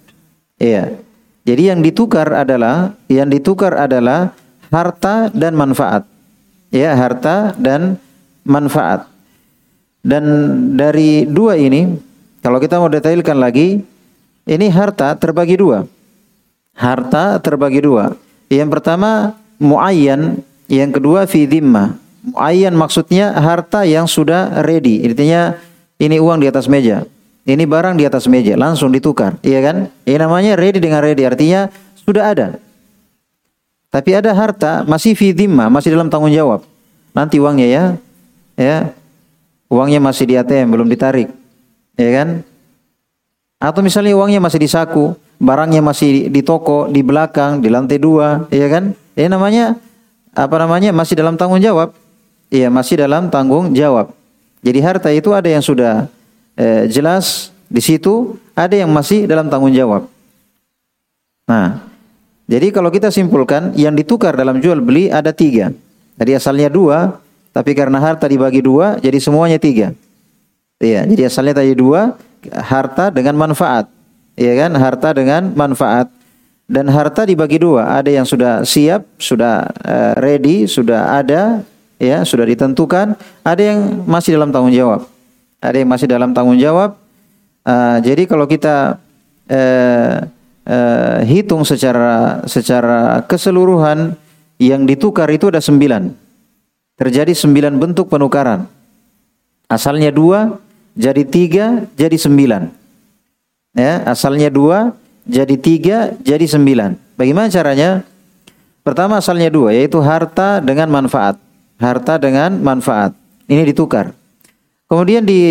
Iya. 0.57 0.97
Jadi 1.45 1.61
yang 1.69 1.79
ditukar 1.85 2.33
adalah 2.33 2.97
yang 3.05 3.29
ditukar 3.29 3.77
adalah 3.77 4.33
harta 4.73 5.29
dan 5.33 5.53
manfaat. 5.53 6.05
Ya, 6.69 6.93
harta 6.93 7.53
dan 7.57 7.97
manfaat. 8.45 9.09
Dan 10.05 10.25
dari 10.77 11.25
dua 11.25 11.57
ini 11.57 11.97
kalau 12.41 12.61
kita 12.61 12.77
mau 12.77 12.89
detailkan 12.89 13.37
lagi, 13.37 13.81
ini 14.45 14.65
harta 14.69 15.13
terbagi 15.17 15.57
dua. 15.57 15.85
Harta 16.73 17.37
terbagi 17.41 17.81
dua. 17.81 18.13
Yang 18.49 18.69
pertama 18.73 19.37
muayyan, 19.61 20.41
yang 20.65 20.89
kedua 20.89 21.29
fi 21.29 21.45
Muayyan 22.19 22.75
maksudnya 22.75 23.31
harta 23.31 23.87
yang 23.87 24.03
sudah 24.03 24.65
ready. 24.67 25.07
Intinya 25.07 25.55
ini 26.01 26.19
uang 26.19 26.43
di 26.43 26.51
atas 26.51 26.67
meja. 26.67 27.07
Ini 27.47 27.63
barang 27.63 27.95
di 27.95 28.03
atas 28.03 28.27
meja, 28.27 28.59
langsung 28.59 28.91
ditukar. 28.91 29.39
Iya 29.41 29.63
kan? 29.63 29.77
Ini 30.03 30.17
namanya 30.19 30.59
ready 30.59 30.83
dengan 30.83 30.99
ready. 30.99 31.23
Artinya 31.23 31.71
sudah 32.03 32.35
ada. 32.35 32.47
Tapi 33.89 34.13
ada 34.13 34.35
harta 34.35 34.85
masih 34.85 35.17
fidimah, 35.17 35.71
masih 35.71 35.95
dalam 35.95 36.11
tanggung 36.11 36.29
jawab. 36.29 36.61
Nanti 37.15 37.41
uangnya 37.41 37.67
ya. 37.67 37.83
Ya. 38.59 38.77
Uangnya 39.71 39.97
masih 40.03 40.29
di 40.29 40.35
ATM, 40.37 40.69
belum 40.69 40.85
ditarik. 40.91 41.29
Ya 41.97 42.09
kan? 42.21 42.45
Atau 43.59 43.83
misalnya 43.83 44.15
uangnya 44.15 44.39
masih 44.39 44.59
di 44.63 44.71
saku, 44.71 45.19
barangnya 45.35 45.83
masih 45.83 46.31
di, 46.31 46.41
toko, 46.41 46.87
di 46.87 47.03
belakang, 47.03 47.59
di 47.59 47.67
lantai 47.67 47.99
dua, 47.99 48.47
ya 48.47 48.71
kan? 48.71 48.95
Ini 49.19 49.27
namanya 49.27 49.75
apa 50.31 50.55
namanya? 50.63 50.95
Masih 50.95 51.19
dalam 51.19 51.35
tanggung 51.35 51.59
jawab. 51.59 51.91
Iya, 52.47 52.71
masih 52.71 53.03
dalam 53.03 53.27
tanggung 53.27 53.75
jawab. 53.75 54.15
Jadi 54.63 54.79
harta 54.79 55.11
itu 55.11 55.35
ada 55.35 55.51
yang 55.51 55.59
sudah 55.59 56.07
eh, 56.55 56.87
jelas 56.87 57.51
di 57.67 57.83
situ, 57.83 58.39
ada 58.55 58.79
yang 58.79 58.87
masih 58.95 59.27
dalam 59.27 59.51
tanggung 59.51 59.75
jawab. 59.75 60.07
Nah, 61.43 61.83
jadi 62.47 62.71
kalau 62.71 62.89
kita 62.89 63.11
simpulkan, 63.11 63.75
yang 63.75 63.91
ditukar 63.91 64.39
dalam 64.39 64.63
jual 64.63 64.79
beli 64.79 65.11
ada 65.11 65.35
tiga. 65.35 65.75
Jadi 66.15 66.31
asalnya 66.31 66.71
dua, 66.71 67.19
tapi 67.51 67.75
karena 67.75 67.99
harta 67.99 68.23
dibagi 68.23 68.63
dua, 68.63 68.97
jadi 69.03 69.19
semuanya 69.19 69.59
tiga. 69.59 69.91
Iya, 70.79 71.03
jadi 71.03 71.27
asalnya 71.27 71.59
tadi 71.59 71.75
dua, 71.75 72.15
harta 72.47 73.11
dengan 73.11 73.35
manfaat. 73.35 73.91
Iya 74.39 74.55
kan, 74.65 74.71
harta 74.79 75.09
dengan 75.11 75.51
manfaat. 75.51 76.07
Dan 76.69 76.85
harta 76.85 77.25
dibagi 77.25 77.57
dua, 77.57 77.97
ada 77.97 78.13
yang 78.13 78.29
sudah 78.29 78.61
siap, 78.61 79.01
sudah 79.17 79.65
uh, 79.81 80.13
ready, 80.21 80.69
sudah 80.69 81.17
ada, 81.17 81.65
ya 81.97 82.21
sudah 82.21 82.45
ditentukan, 82.45 83.17
ada 83.41 83.61
yang 83.61 84.05
masih 84.05 84.37
dalam 84.37 84.53
tanggung 84.53 84.69
jawab. 84.69 85.09
Ada 85.57 85.81
yang 85.81 85.89
masih 85.89 86.05
dalam 86.05 86.29
tanggung 86.29 86.61
jawab. 86.61 86.93
Uh, 87.65 87.97
jadi 88.05 88.29
kalau 88.29 88.45
kita 88.45 89.01
uh, 89.49 90.15
uh, 90.69 91.17
hitung 91.25 91.65
secara 91.65 92.45
secara 92.45 93.25
keseluruhan 93.25 94.13
yang 94.61 94.85
ditukar 94.85 95.27
itu 95.33 95.49
ada 95.49 95.59
sembilan. 95.59 96.13
Terjadi 97.01 97.33
sembilan 97.33 97.81
bentuk 97.81 98.13
penukaran. 98.13 98.69
Asalnya 99.65 100.13
dua, 100.13 100.53
jadi 100.99 101.23
tiga, 101.23 101.87
jadi 101.95 102.19
sembilan. 102.19 102.67
Ya, 103.79 104.03
asalnya 104.03 104.51
dua, 104.51 104.91
jadi 105.23 105.55
tiga, 105.55 106.11
jadi 106.19 106.43
sembilan. 106.43 107.15
Bagaimana 107.15 107.47
caranya? 107.47 108.03
Pertama 108.83 109.23
asalnya 109.23 109.47
dua, 109.47 109.71
yaitu 109.71 110.03
harta 110.03 110.59
dengan 110.59 110.91
manfaat 110.91 111.39
harta 111.79 112.19
dengan 112.19 112.59
manfaat. 112.59 113.15
Ini 113.49 113.65
ditukar. 113.71 114.13
Kemudian 114.85 115.23
di 115.23 115.41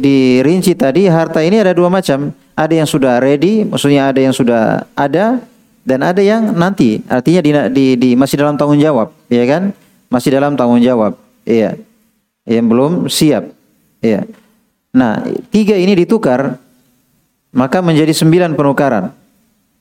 dirinci 0.00 0.74
tadi 0.74 1.06
harta 1.06 1.44
ini 1.44 1.60
ada 1.60 1.76
dua 1.76 1.92
macam. 1.92 2.32
Ada 2.52 2.84
yang 2.84 2.88
sudah 2.88 3.16
ready, 3.16 3.64
maksudnya 3.64 4.12
ada 4.12 4.20
yang 4.20 4.34
sudah 4.34 4.84
ada, 4.92 5.40
dan 5.88 6.04
ada 6.04 6.20
yang 6.20 6.52
nanti, 6.52 7.00
artinya 7.08 7.40
di, 7.40 7.50
di, 7.72 7.86
di 7.96 8.10
masih 8.12 8.44
dalam 8.44 8.60
tanggung 8.60 8.76
jawab, 8.76 9.08
ya 9.32 9.40
kan? 9.48 9.72
Masih 10.12 10.36
dalam 10.36 10.52
tanggung 10.52 10.84
jawab, 10.84 11.16
iya. 11.48 11.80
Yang 12.44 12.66
belum 12.68 12.92
siap, 13.08 13.48
iya. 14.04 14.28
Nah, 14.92 15.24
tiga 15.48 15.72
ini 15.72 15.96
ditukar, 15.96 16.60
maka 17.56 17.80
menjadi 17.80 18.12
sembilan 18.12 18.52
penukaran. 18.52 19.08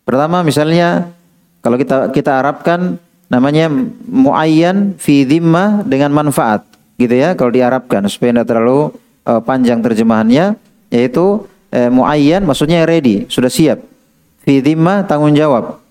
Pertama 0.07 0.39
misalnya 0.39 1.11
kalau 1.59 1.75
kita 1.75 2.15
kita 2.15 2.39
Arabkan 2.39 2.95
namanya 3.27 3.67
muayyan 4.07 4.95
fi 4.95 5.27
dhimmah 5.27 5.83
dengan 5.83 6.15
manfaat, 6.15 6.63
gitu 6.95 7.11
ya. 7.11 7.35
Kalau 7.35 7.51
diarabkan 7.51 8.07
supaya 8.07 8.39
tidak 8.39 8.47
terlalu 8.47 8.95
uh, 9.27 9.43
panjang 9.43 9.83
terjemahannya, 9.83 10.55
yaitu 10.87 11.43
uh, 11.75 11.89
muayyan 11.91 12.47
maksudnya 12.47 12.87
ready, 12.87 13.27
sudah 13.27 13.51
siap. 13.51 13.83
Fi 14.47 14.63
dhimmah 14.63 15.05
tanggung 15.05 15.35
jawab. 15.35 15.83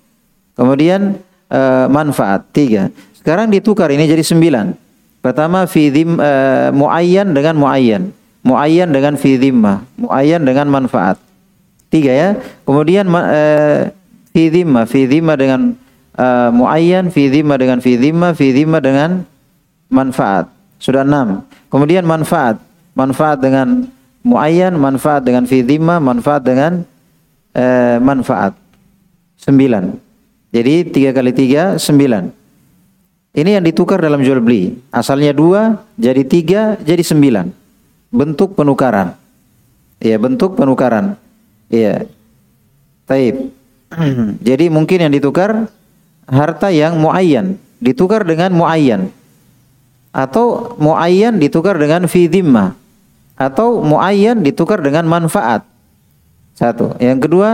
Kemudian 0.56 1.20
uh, 1.52 1.86
manfaat 1.92 2.48
tiga. 2.56 2.88
Sekarang 3.20 3.52
ditukar 3.52 3.92
ini 3.92 4.08
jadi 4.08 4.24
sembilan. 4.24 4.72
Pertama 5.20 5.68
fi 5.68 5.92
dhim 5.92 6.16
uh, 6.16 6.72
muayyan 6.72 7.36
dengan 7.36 7.60
muayyan. 7.60 8.16
Muayyan 8.40 8.88
dengan 8.88 9.20
fi 9.20 9.36
dhimmah. 9.36 9.84
Muayyan 10.00 10.42
dengan 10.48 10.66
manfaat. 10.72 11.20
Tiga 11.92 12.12
ya. 12.12 12.28
Kemudian 12.64 13.04
uh, 13.12 13.92
fi 14.32 14.48
dhimmah 14.48 15.36
dengan 15.36 15.76
uh, 16.16 16.48
muayyan. 16.48 17.12
Fi 17.12 17.28
dhimmah 17.28 17.60
dengan 17.60 17.78
fi 17.84 18.00
dhimmah 18.00 18.80
dengan 18.80 19.28
manfaat. 19.92 20.48
Sudah 20.80 21.04
enam. 21.04 21.44
Kemudian 21.68 22.08
manfaat. 22.08 22.56
Manfaat 22.96 23.44
dengan 23.44 23.84
muayyan. 24.24 24.72
Manfaat 24.80 25.28
dengan 25.28 25.44
fi. 25.44 25.60
Manfaat 25.78 26.40
dengan 26.40 26.80
uh, 27.52 27.96
manfaat. 28.00 28.56
Sembilan. 29.36 29.92
Jadi 30.50 30.88
tiga 30.88 31.10
kali 31.12 31.30
tiga 31.30 31.76
sembilan. 31.76 32.40
Ini 33.30 33.60
yang 33.60 33.64
ditukar 33.68 34.02
dalam 34.02 34.24
jual 34.26 34.42
beli. 34.42 34.74
Asalnya 34.90 35.30
dua, 35.30 35.78
jadi 35.94 36.26
tiga, 36.26 36.74
jadi 36.82 36.98
sembilan. 36.98 37.59
Bentuk 38.10 38.58
penukaran. 38.58 39.14
Iya, 40.02 40.18
bentuk 40.18 40.58
penukaran. 40.58 41.14
Iya. 41.70 42.10
Taib. 43.06 43.54
jadi 44.46 44.70
mungkin 44.70 45.06
yang 45.06 45.12
ditukar 45.14 45.66
harta 46.30 46.70
yang 46.70 46.98
muayyan, 46.98 47.58
ditukar 47.82 48.22
dengan 48.22 48.54
muayyan. 48.54 49.10
Atau 50.10 50.74
muayyan 50.78 51.38
ditukar 51.38 51.78
dengan 51.78 52.10
fi 52.10 52.26
Atau 53.38 53.82
muayyan 53.82 54.42
ditukar 54.42 54.82
dengan 54.82 55.06
manfaat. 55.06 55.62
Satu. 56.58 56.98
Yang 56.98 57.30
kedua, 57.30 57.48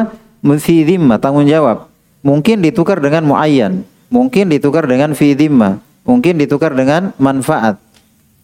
fi 0.56 0.82
tanggung 1.20 1.46
jawab. 1.46 1.88
Mungkin 2.24 2.64
ditukar 2.64 2.98
dengan 2.98 3.22
muayyan, 3.28 3.86
mungkin 4.10 4.50
ditukar 4.50 4.88
dengan 4.88 5.14
fi 5.14 5.36
mungkin 6.06 6.34
ditukar 6.38 6.74
dengan 6.74 7.14
manfaat. 7.20 7.78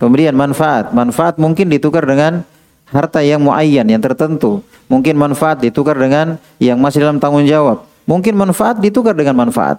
Kemudian 0.02 0.34
manfaat, 0.34 0.90
manfaat 0.90 1.38
mungkin 1.38 1.70
ditukar 1.70 2.02
dengan 2.02 2.42
harta 2.90 3.22
yang 3.22 3.38
muayyan 3.38 3.86
yang 3.86 4.02
tertentu. 4.02 4.58
Mungkin 4.90 5.14
manfaat 5.14 5.62
ditukar 5.62 5.94
dengan 5.94 6.42
yang 6.58 6.82
masih 6.82 7.06
dalam 7.06 7.22
tanggung 7.22 7.46
jawab. 7.46 7.86
Mungkin 8.10 8.34
manfaat 8.34 8.82
ditukar 8.82 9.14
dengan 9.14 9.38
manfaat. 9.38 9.78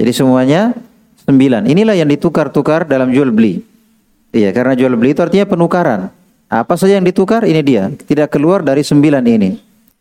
Jadi 0.00 0.08
semuanya 0.16 0.72
sembilan. 1.28 1.68
Inilah 1.68 2.00
yang 2.00 2.08
ditukar-tukar 2.08 2.88
dalam 2.88 3.12
jual 3.12 3.28
beli. 3.28 3.60
Iya, 4.32 4.56
karena 4.56 4.72
jual 4.72 4.96
beli 4.96 5.12
itu 5.12 5.20
artinya 5.20 5.44
penukaran. 5.44 6.08
Apa 6.48 6.80
saja 6.80 6.96
yang 6.96 7.04
ditukar, 7.04 7.44
ini 7.44 7.60
dia. 7.60 7.92
Tidak 7.92 8.32
keluar 8.32 8.64
dari 8.64 8.80
sembilan 8.80 9.20
ini. 9.20 9.50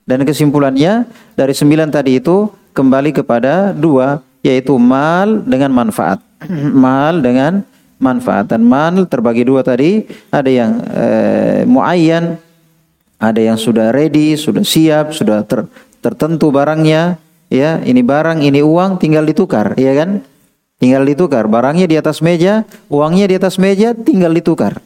Dan 0.08 0.24
kesimpulannya, 0.24 1.06
dari 1.36 1.52
sembilan 1.52 1.92
tadi 1.92 2.24
itu, 2.24 2.48
kembali 2.72 3.12
kepada 3.12 3.76
dua 3.76 4.24
yaitu 4.40 4.80
mal 4.80 5.44
dengan 5.44 5.76
manfaat. 5.76 6.24
mal 6.88 7.20
dengan 7.20 7.68
manfaat 8.00 8.50
dan 8.50 8.63
mal 8.63 9.06
terbagi 9.06 9.44
dua 9.44 9.62
tadi 9.62 10.08
ada 10.32 10.48
yang 10.48 10.72
eh, 10.89 11.68
muayyan 11.68 12.39
ada 13.20 13.44
yang 13.44 13.60
sudah 13.60 13.91
ready, 13.91 14.39
sudah 14.39 14.63
siap, 14.63 15.12
sudah 15.12 15.43
ter, 15.43 15.67
tertentu 16.00 16.56
barangnya, 16.56 17.19
ya. 17.52 17.84
Ini 17.84 18.00
barang, 18.00 18.39
ini 18.39 18.63
uang 18.63 18.95
tinggal 18.95 19.28
ditukar, 19.28 19.76
ya 19.76 19.91
kan? 19.91 20.24
Tinggal 20.80 21.04
ditukar. 21.04 21.43
Barangnya 21.52 21.84
di 21.84 22.00
atas 22.00 22.24
meja, 22.24 22.63
uangnya 22.88 23.28
di 23.28 23.36
atas 23.36 23.60
meja, 23.60 23.91
tinggal 23.91 24.32
ditukar. 24.32 24.80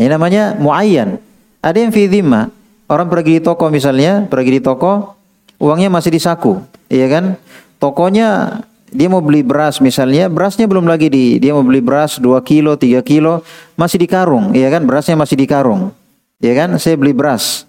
Ini 0.00 0.08
namanya 0.08 0.56
muayyan. 0.56 1.20
Ada 1.60 1.78
yang 1.84 1.92
fi 1.92 2.08
Orang 2.88 3.08
pergi 3.12 3.38
di 3.38 3.42
toko 3.44 3.68
misalnya, 3.68 4.24
pergi 4.24 4.56
di 4.56 4.60
toko, 4.64 5.16
uangnya 5.60 5.92
masih 5.92 6.12
di 6.12 6.20
saku, 6.20 6.56
iya 6.88 7.08
kan? 7.12 7.36
Tokonya 7.76 8.60
dia 8.92 9.08
mau 9.08 9.24
beli 9.24 9.40
beras 9.40 9.80
misalnya, 9.80 10.28
berasnya 10.28 10.68
belum 10.68 10.84
lagi 10.84 11.08
di, 11.08 11.40
dia 11.40 11.56
mau 11.56 11.64
beli 11.64 11.80
beras 11.80 12.20
2 12.20 12.28
kilo, 12.44 12.76
3 12.76 13.00
kilo, 13.00 13.40
masih 13.74 13.96
di 13.96 14.06
karung, 14.06 14.52
iya 14.52 14.68
kan? 14.68 14.84
Berasnya 14.84 15.16
masih 15.16 15.40
di 15.40 15.48
karung, 15.48 15.90
iya 16.44 16.52
kan? 16.52 16.76
Saya 16.76 17.00
beli 17.00 17.16
beras. 17.16 17.64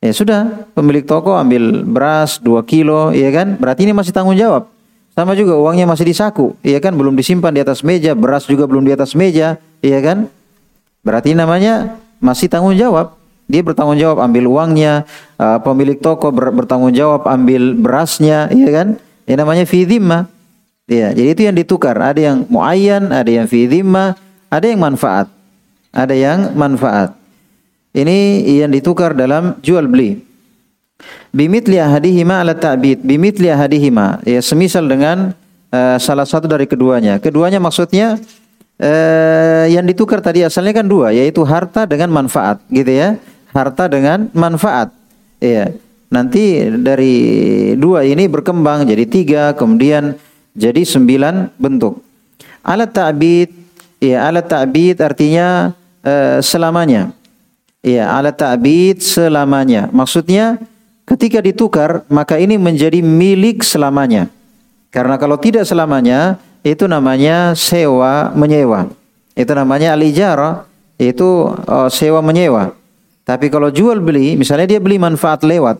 Ya 0.00 0.12
sudah, 0.16 0.68
pemilik 0.76 1.04
toko 1.04 1.36
ambil 1.36 1.84
beras 1.84 2.36
2 2.40 2.60
kilo, 2.68 3.12
iya 3.16 3.32
kan? 3.32 3.56
Berarti 3.56 3.88
ini 3.88 3.96
masih 3.96 4.12
tanggung 4.12 4.36
jawab. 4.36 4.68
Sama 5.16 5.34
juga 5.34 5.56
uangnya 5.56 5.88
masih 5.88 6.06
di 6.06 6.14
saku, 6.14 6.56
iya 6.60 6.78
kan? 6.78 6.92
Belum 6.92 7.16
disimpan 7.16 7.52
di 7.52 7.60
atas 7.64 7.80
meja, 7.80 8.12
beras 8.12 8.44
juga 8.44 8.68
belum 8.68 8.84
di 8.84 8.92
atas 8.92 9.16
meja, 9.16 9.56
iya 9.80 9.98
kan? 10.04 10.28
Berarti 11.00 11.32
namanya 11.32 11.96
masih 12.20 12.52
tanggung 12.52 12.76
jawab. 12.76 13.16
Dia 13.50 13.66
bertanggung 13.66 13.98
jawab 13.98 14.22
ambil 14.22 14.46
uangnya, 14.46 15.08
uh, 15.34 15.58
pemilik 15.58 15.98
toko 15.98 16.30
ber, 16.30 16.54
bertanggung 16.54 16.94
jawab 16.94 17.26
ambil 17.26 17.74
berasnya, 17.74 18.46
iya 18.52 18.70
kan? 18.70 18.88
Ini 19.26 19.34
namanya 19.36 19.66
fi 19.66 19.82
Ya, 20.90 21.14
jadi 21.14 21.28
itu 21.30 21.42
yang 21.46 21.54
ditukar. 21.54 21.94
Ada 21.94 22.34
yang 22.34 22.50
muayyan, 22.50 23.14
ada 23.14 23.30
yang 23.30 23.46
fi 23.46 23.70
ada 24.50 24.66
yang 24.66 24.80
manfaat. 24.82 25.30
Ada 25.94 26.14
yang 26.18 26.38
manfaat. 26.58 27.14
Ini 27.94 28.42
yang 28.62 28.74
ditukar 28.74 29.14
dalam 29.14 29.54
jual 29.62 29.86
beli. 29.86 30.18
Bimitli 31.30 31.78
ahadihima 31.78 32.42
ala 32.42 32.58
ta'bid. 32.58 33.06
Bimitli 33.06 33.46
ahadihima. 33.46 34.18
Ya, 34.26 34.42
semisal 34.42 34.90
dengan 34.90 35.30
uh, 35.70 35.96
salah 36.02 36.26
satu 36.26 36.50
dari 36.50 36.66
keduanya. 36.66 37.22
Keduanya 37.22 37.62
maksudnya 37.62 38.18
uh, 38.82 39.64
yang 39.70 39.86
ditukar 39.86 40.18
tadi 40.18 40.42
asalnya 40.42 40.74
kan 40.74 40.90
dua, 40.90 41.14
yaitu 41.14 41.46
harta 41.46 41.86
dengan 41.86 42.10
manfaat, 42.10 42.58
gitu 42.66 42.90
ya 42.90 43.14
harta 43.54 43.90
dengan 43.90 44.30
manfaat. 44.34 44.94
Iya. 45.42 45.74
Nanti 46.10 46.66
dari 46.82 47.14
dua 47.78 48.02
ini 48.02 48.26
berkembang 48.26 48.82
jadi 48.82 49.04
tiga, 49.06 49.42
kemudian 49.54 50.18
jadi 50.54 50.82
sembilan 50.82 51.54
bentuk. 51.56 52.02
Alat 52.60 52.92
ta'bid, 52.92 53.48
ya 54.02 54.28
alat 54.28 54.46
ta'bid 54.46 55.00
artinya 55.00 55.72
uh, 56.04 56.38
selamanya. 56.44 57.14
Iya, 57.80 58.12
alat 58.12 58.36
ta'bid 58.36 59.00
selamanya. 59.00 59.88
Maksudnya 59.88 60.60
ketika 61.08 61.40
ditukar 61.40 62.04
maka 62.12 62.36
ini 62.36 62.60
menjadi 62.60 63.00
milik 63.00 63.64
selamanya. 63.64 64.28
Karena 64.90 65.16
kalau 65.16 65.38
tidak 65.38 65.64
selamanya 65.64 66.36
itu 66.66 66.84
namanya 66.84 67.54
sewa 67.56 68.34
menyewa. 68.34 68.90
Itu 69.38 69.54
namanya 69.54 69.94
alijara, 69.96 70.66
itu 71.00 71.48
uh, 71.64 71.88
sewa 71.88 72.20
menyewa. 72.20 72.74
Tapi 73.24 73.46
kalau 73.48 73.70
jual 73.70 74.02
beli, 74.02 74.34
misalnya 74.34 74.76
dia 74.76 74.80
beli 74.82 74.98
manfaat 74.98 75.46
lewat, 75.46 75.78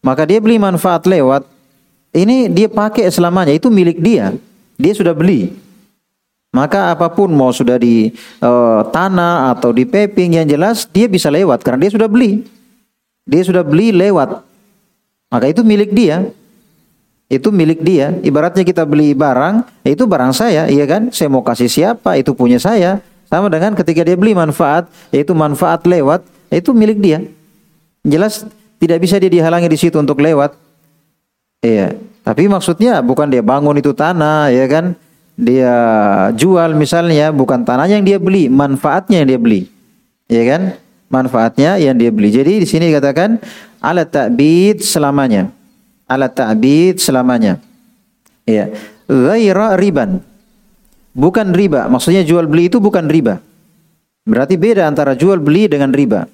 maka 0.00 0.22
dia 0.22 0.38
beli 0.38 0.56
manfaat 0.62 1.04
lewat, 1.04 1.42
ini 2.12 2.48
dia 2.48 2.68
pakai 2.68 3.08
selamanya, 3.12 3.52
itu 3.52 3.68
milik 3.68 4.00
dia. 4.00 4.32
Dia 4.78 4.92
sudah 4.94 5.12
beli. 5.12 5.52
Maka 6.48 6.96
apa 6.96 7.12
pun 7.12 7.28
mau 7.28 7.52
sudah 7.52 7.76
di 7.76 8.08
uh, 8.40 8.80
tanah 8.88 9.52
atau 9.52 9.68
di 9.68 9.84
peping 9.84 10.40
yang 10.40 10.48
jelas 10.48 10.88
dia 10.88 11.04
bisa 11.04 11.28
lewat 11.28 11.60
karena 11.60 11.84
dia 11.84 11.92
sudah 11.92 12.08
beli. 12.08 12.40
Dia 13.28 13.44
sudah 13.44 13.60
beli 13.60 13.92
lewat. 13.92 14.40
Maka 15.28 15.52
itu 15.52 15.60
milik 15.60 15.92
dia. 15.92 16.24
Itu 17.28 17.52
milik 17.52 17.84
dia. 17.84 18.16
Ibaratnya 18.24 18.64
kita 18.64 18.88
beli 18.88 19.12
barang, 19.12 19.84
itu 19.84 20.08
barang 20.08 20.32
saya, 20.32 20.64
iya 20.72 20.88
kan? 20.88 21.12
Saya 21.12 21.28
mau 21.28 21.44
kasih 21.44 21.68
siapa, 21.68 22.16
itu 22.16 22.32
punya 22.32 22.56
saya. 22.56 23.04
Sama 23.28 23.52
dengan 23.52 23.76
ketika 23.76 24.00
dia 24.00 24.16
beli 24.16 24.32
manfaat, 24.32 24.88
yaitu 25.12 25.36
manfaat 25.36 25.84
lewat, 25.84 26.24
itu 26.48 26.72
milik 26.72 26.96
dia. 26.96 27.20
Jelas 28.00 28.48
tidak 28.80 29.04
bisa 29.04 29.20
dia 29.20 29.28
dihalangi 29.28 29.68
di 29.68 29.76
situ 29.76 30.00
untuk 30.00 30.24
lewat. 30.24 30.56
Iya, 31.58 31.98
tapi 32.22 32.46
maksudnya 32.46 33.02
bukan 33.02 33.26
dia 33.26 33.42
bangun 33.42 33.74
itu 33.82 33.90
tanah, 33.90 34.54
ya 34.54 34.66
kan? 34.70 34.94
Dia 35.38 35.74
jual 36.34 36.74
misalnya 36.74 37.30
bukan 37.30 37.66
tanahnya 37.66 37.98
yang 37.98 38.06
dia 38.06 38.18
beli, 38.18 38.46
manfaatnya 38.50 39.22
yang 39.22 39.28
dia 39.34 39.40
beli. 39.42 39.60
Ya 40.30 40.42
kan? 40.44 40.78
Manfaatnya 41.08 41.80
yang 41.80 41.96
dia 41.96 42.12
beli. 42.12 42.28
Jadi 42.30 42.62
di 42.62 42.66
sini 42.68 42.92
dikatakan 42.92 43.40
alat 43.80 44.12
ta'bid 44.12 44.84
selamanya. 44.84 45.48
Alat 46.04 46.36
ta'bid 46.36 47.00
selamanya. 47.00 47.56
Iya. 48.44 48.70
Ghaira 49.08 49.74
riban. 49.80 50.20
Bukan 51.16 51.56
riba. 51.56 51.88
Maksudnya 51.88 52.22
jual 52.28 52.44
beli 52.44 52.68
itu 52.68 52.76
bukan 52.76 53.08
riba. 53.08 53.40
Berarti 54.28 54.60
beda 54.60 54.84
antara 54.84 55.16
jual 55.16 55.40
beli 55.40 55.64
dengan 55.64 55.96
riba. 55.96 56.28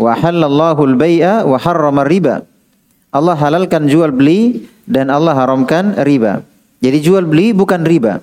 Wa 0.00 0.16
halallahu 0.16 0.80
al-bai'a 0.88 1.44
wa 1.44 1.58
harrama 1.60 2.08
riba. 2.08 2.40
Allah 3.08 3.36
halalkan 3.36 3.88
jual 3.88 4.12
beli 4.12 4.68
dan 4.84 5.08
Allah 5.08 5.32
haramkan 5.32 5.96
riba. 6.04 6.44
Jadi 6.84 6.98
jual 7.00 7.24
beli 7.24 7.56
bukan 7.56 7.82
riba. 7.82 8.20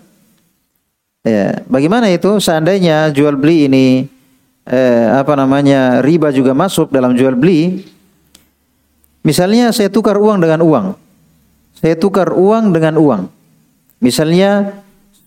Ya, 1.25 1.65
bagaimana 1.65 2.05
itu 2.13 2.37
seandainya 2.37 3.09
jual 3.09 3.33
beli 3.33 3.65
ini 3.65 3.85
eh, 4.69 5.07
apa 5.09 5.33
namanya 5.33 6.05
riba 6.05 6.29
juga 6.29 6.53
masuk 6.53 6.93
dalam 6.93 7.17
jual 7.17 7.33
beli? 7.33 7.81
Misalnya 9.25 9.73
saya 9.73 9.89
tukar 9.89 10.21
uang 10.21 10.37
dengan 10.37 10.61
uang. 10.61 10.85
Saya 11.81 11.97
tukar 11.97 12.29
uang 12.29 12.69
dengan 12.69 13.01
uang. 13.01 13.21
Misalnya 13.97 14.69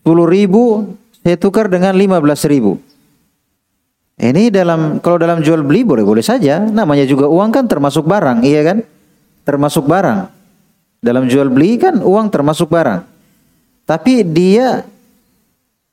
10 0.06 0.14
ribu 0.30 0.94
saya 1.26 1.34
tukar 1.34 1.66
dengan 1.66 1.92
15 1.98 2.46
ribu. 2.46 2.78
Ini 4.18 4.50
dalam 4.54 4.98
kalau 5.02 5.18
dalam 5.18 5.42
jual 5.42 5.66
beli 5.66 5.82
boleh-boleh 5.82 6.22
saja. 6.22 6.62
Namanya 6.62 7.06
juga 7.10 7.26
uang 7.26 7.50
kan 7.50 7.66
termasuk 7.66 8.06
barang, 8.06 8.46
iya 8.46 8.62
kan? 8.62 8.86
Termasuk 9.48 9.88
barang. 9.88 10.28
Dalam 11.00 11.24
jual 11.24 11.48
beli 11.48 11.80
kan 11.80 12.04
uang 12.04 12.28
termasuk 12.28 12.68
barang. 12.68 13.00
Tapi 13.88 14.20
dia 14.20 14.84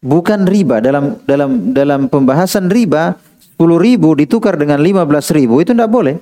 bukan 0.04 0.44
riba 0.44 0.84
dalam 0.84 1.16
dalam 1.24 1.72
dalam 1.72 2.02
pembahasan 2.12 2.68
riba 2.68 3.16
10 3.56 3.80
ribu 3.80 4.12
ditukar 4.20 4.60
dengan 4.60 4.84
15 4.84 5.08
ribu 5.32 5.64
itu 5.64 5.72
tidak 5.72 5.88
boleh. 5.88 6.20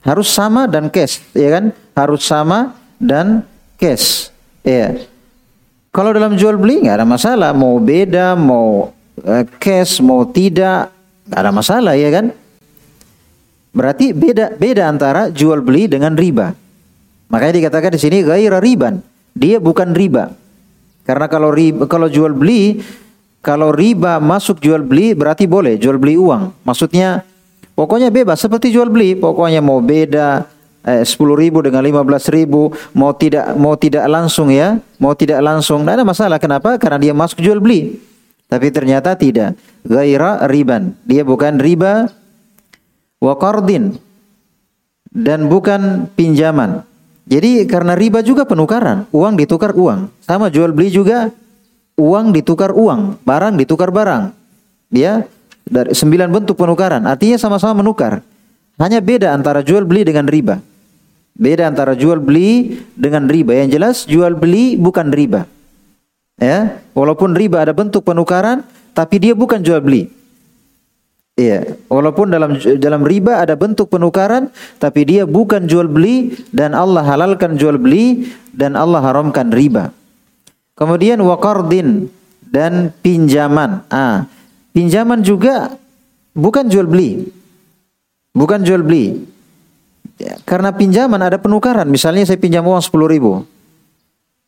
Harus 0.00 0.32
sama 0.32 0.64
dan 0.64 0.88
cash, 0.88 1.20
ya 1.36 1.50
kan? 1.60 1.64
Harus 1.92 2.24
sama 2.24 2.72
dan 2.96 3.44
cash. 3.76 4.32
Ya. 4.64 4.96
Kalau 5.90 6.14
dalam 6.14 6.38
jual 6.38 6.56
beli 6.56 6.86
nggak 6.86 7.02
ada 7.02 7.08
masalah, 7.08 7.50
mau 7.52 7.76
beda, 7.76 8.32
mau 8.38 8.94
uh, 9.20 9.44
cash, 9.60 10.00
mau 10.00 10.24
tidak, 10.24 10.88
nggak 11.28 11.40
ada 11.42 11.52
masalah, 11.52 11.92
ya 11.98 12.08
kan? 12.14 12.32
Berarti 13.70 14.10
beda 14.10 14.58
beda 14.58 14.90
antara 14.90 15.30
jual 15.30 15.62
beli 15.62 15.86
dengan 15.86 16.18
riba. 16.18 16.54
Makanya 17.30 17.54
dikatakan 17.62 17.94
di 17.94 18.00
sini 18.02 18.26
gaira 18.26 18.58
riban. 18.58 18.98
Dia 19.38 19.62
bukan 19.62 19.94
riba. 19.94 20.34
Karena 21.06 21.30
kalau 21.30 21.54
riba, 21.54 21.86
kalau 21.86 22.10
jual 22.10 22.34
beli, 22.34 22.82
kalau 23.40 23.70
riba 23.70 24.18
masuk 24.18 24.58
jual 24.58 24.82
beli 24.82 25.14
berarti 25.14 25.46
boleh 25.46 25.78
jual 25.78 25.96
beli 25.96 26.18
uang. 26.18 26.66
Maksudnya 26.66 27.22
pokoknya 27.78 28.10
bebas 28.10 28.42
seperti 28.42 28.74
jual 28.74 28.90
beli. 28.90 29.14
Pokoknya 29.14 29.62
mau 29.62 29.78
beda 29.78 30.50
eh, 30.82 31.06
10 31.06 31.14
ribu 31.38 31.62
dengan 31.62 31.86
15 31.86 32.34
ribu, 32.34 32.74
mau 32.92 33.14
tidak 33.14 33.54
mau 33.54 33.78
tidak 33.78 34.04
langsung 34.10 34.50
ya, 34.50 34.82
mau 34.98 35.14
tidak 35.14 35.38
langsung. 35.40 35.86
Tidak 35.86 36.02
ada 36.02 36.04
masalah. 36.04 36.42
Kenapa? 36.42 36.74
Karena 36.76 36.98
dia 36.98 37.14
masuk 37.14 37.38
jual 37.38 37.62
beli. 37.62 38.02
Tapi 38.50 38.74
ternyata 38.74 39.14
tidak. 39.14 39.54
Gaira 39.86 40.50
riban. 40.50 40.98
Dia 41.06 41.22
bukan 41.22 41.62
riba 41.62 42.10
wa 43.20 43.36
dan 45.10 45.40
bukan 45.46 46.08
pinjaman. 46.16 46.82
Jadi 47.30 47.68
karena 47.68 47.94
riba 47.94 48.24
juga 48.26 48.42
penukaran, 48.42 49.06
uang 49.14 49.38
ditukar 49.38 49.70
uang. 49.76 50.10
Sama 50.24 50.50
jual 50.50 50.74
beli 50.74 50.90
juga 50.90 51.30
uang 51.94 52.34
ditukar 52.34 52.74
uang, 52.74 53.22
barang 53.22 53.54
ditukar 53.60 53.94
barang. 53.94 54.34
Ya, 54.90 55.28
dari 55.62 55.94
sembilan 55.94 56.26
bentuk 56.34 56.58
penukaran. 56.58 57.06
Artinya 57.06 57.38
sama-sama 57.38 57.84
menukar. 57.84 58.26
Hanya 58.80 58.98
beda 58.98 59.36
antara 59.36 59.62
jual 59.62 59.86
beli 59.86 60.02
dengan 60.02 60.26
riba. 60.26 60.58
Beda 61.36 61.70
antara 61.70 61.94
jual 61.94 62.18
beli 62.18 62.82
dengan 62.98 63.30
riba. 63.30 63.54
Yang 63.54 63.68
jelas 63.78 63.96
jual 64.08 64.34
beli 64.34 64.74
bukan 64.74 65.14
riba. 65.14 65.46
Ya, 66.40 66.80
walaupun 66.96 67.36
riba 67.36 67.62
ada 67.62 67.76
bentuk 67.76 68.02
penukaran, 68.02 68.64
tapi 68.96 69.20
dia 69.20 69.36
bukan 69.36 69.60
jual 69.60 69.78
beli. 69.78 70.08
Iya, 71.40 71.80
walaupun 71.88 72.28
dalam 72.28 72.60
dalam 72.60 73.00
riba 73.00 73.40
ada 73.40 73.56
bentuk 73.56 73.88
penukaran, 73.88 74.52
tapi 74.76 75.08
dia 75.08 75.24
bukan 75.24 75.64
jual 75.64 75.88
beli 75.88 76.36
dan 76.52 76.76
Allah 76.76 77.00
halalkan 77.00 77.56
jual 77.56 77.80
beli 77.80 78.28
dan 78.52 78.76
Allah 78.76 79.00
haramkan 79.00 79.48
riba. 79.48 79.88
Kemudian 80.76 81.16
waqardin 81.24 82.12
dan 82.44 82.92
pinjaman. 83.00 83.88
Ah, 83.88 84.28
pinjaman 84.76 85.24
juga 85.24 85.72
bukan 86.36 86.68
jual 86.68 86.84
beli. 86.84 87.24
Bukan 88.36 88.60
jual 88.60 88.84
beli. 88.84 89.24
Ya, 90.20 90.36
karena 90.44 90.76
pinjaman 90.76 91.24
ada 91.24 91.40
penukaran. 91.40 91.88
Misalnya 91.88 92.28
saya 92.28 92.36
pinjam 92.36 92.68
uang 92.68 92.84
10 92.84 93.08
ribu. 93.08 93.48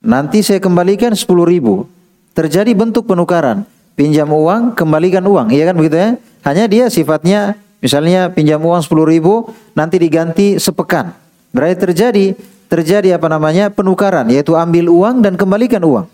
Nanti 0.05 0.45
saya 0.45 0.61
kembalikan 0.61 1.17
10 1.17 1.25
ribu. 1.49 1.89
Terjadi 2.37 2.77
bentuk 2.77 3.09
penukaran. 3.09 3.65
Pinjam 3.93 4.29
uang, 4.33 4.73
kembalikan 4.73 5.23
uang. 5.25 5.53
Iya 5.53 5.71
kan 5.71 5.77
begitu 5.77 5.97
ya? 6.01 6.11
Hanya 6.43 6.65
dia 6.67 6.85
sifatnya 6.89 7.61
misalnya 7.85 8.33
pinjam 8.33 8.59
uang 8.63 8.81
10 8.81 8.89
ribu 9.05 9.53
nanti 9.77 10.01
diganti 10.01 10.57
sepekan. 10.57 11.13
Berarti 11.53 11.77
terjadi 11.77 12.27
terjadi 12.73 13.21
apa 13.21 13.29
namanya 13.29 13.69
penukaran 13.69 14.33
yaitu 14.33 14.57
ambil 14.57 14.89
uang 14.89 15.21
dan 15.21 15.37
kembalikan 15.37 15.85
uang. 15.85 16.09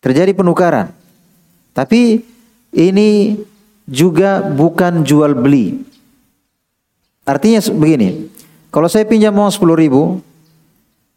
Terjadi 0.00 0.32
penukaran. 0.32 0.88
Tapi 1.76 2.24
ini 2.72 3.36
juga 3.84 4.40
bukan 4.40 5.04
jual 5.04 5.36
beli. 5.36 5.84
Artinya 7.26 7.60
begini, 7.60 8.30
kalau 8.72 8.88
saya 8.88 9.04
pinjam 9.04 9.36
uang 9.36 9.52
10 9.52 9.82
ribu 9.82 10.24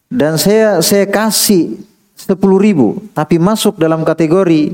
dan 0.10 0.36
saya 0.42 0.82
saya 0.82 1.06
kasih 1.06 1.78
10 2.18 2.36
ribu 2.60 2.98
tapi 3.14 3.38
masuk 3.38 3.78
dalam 3.78 4.02
kategori 4.02 4.74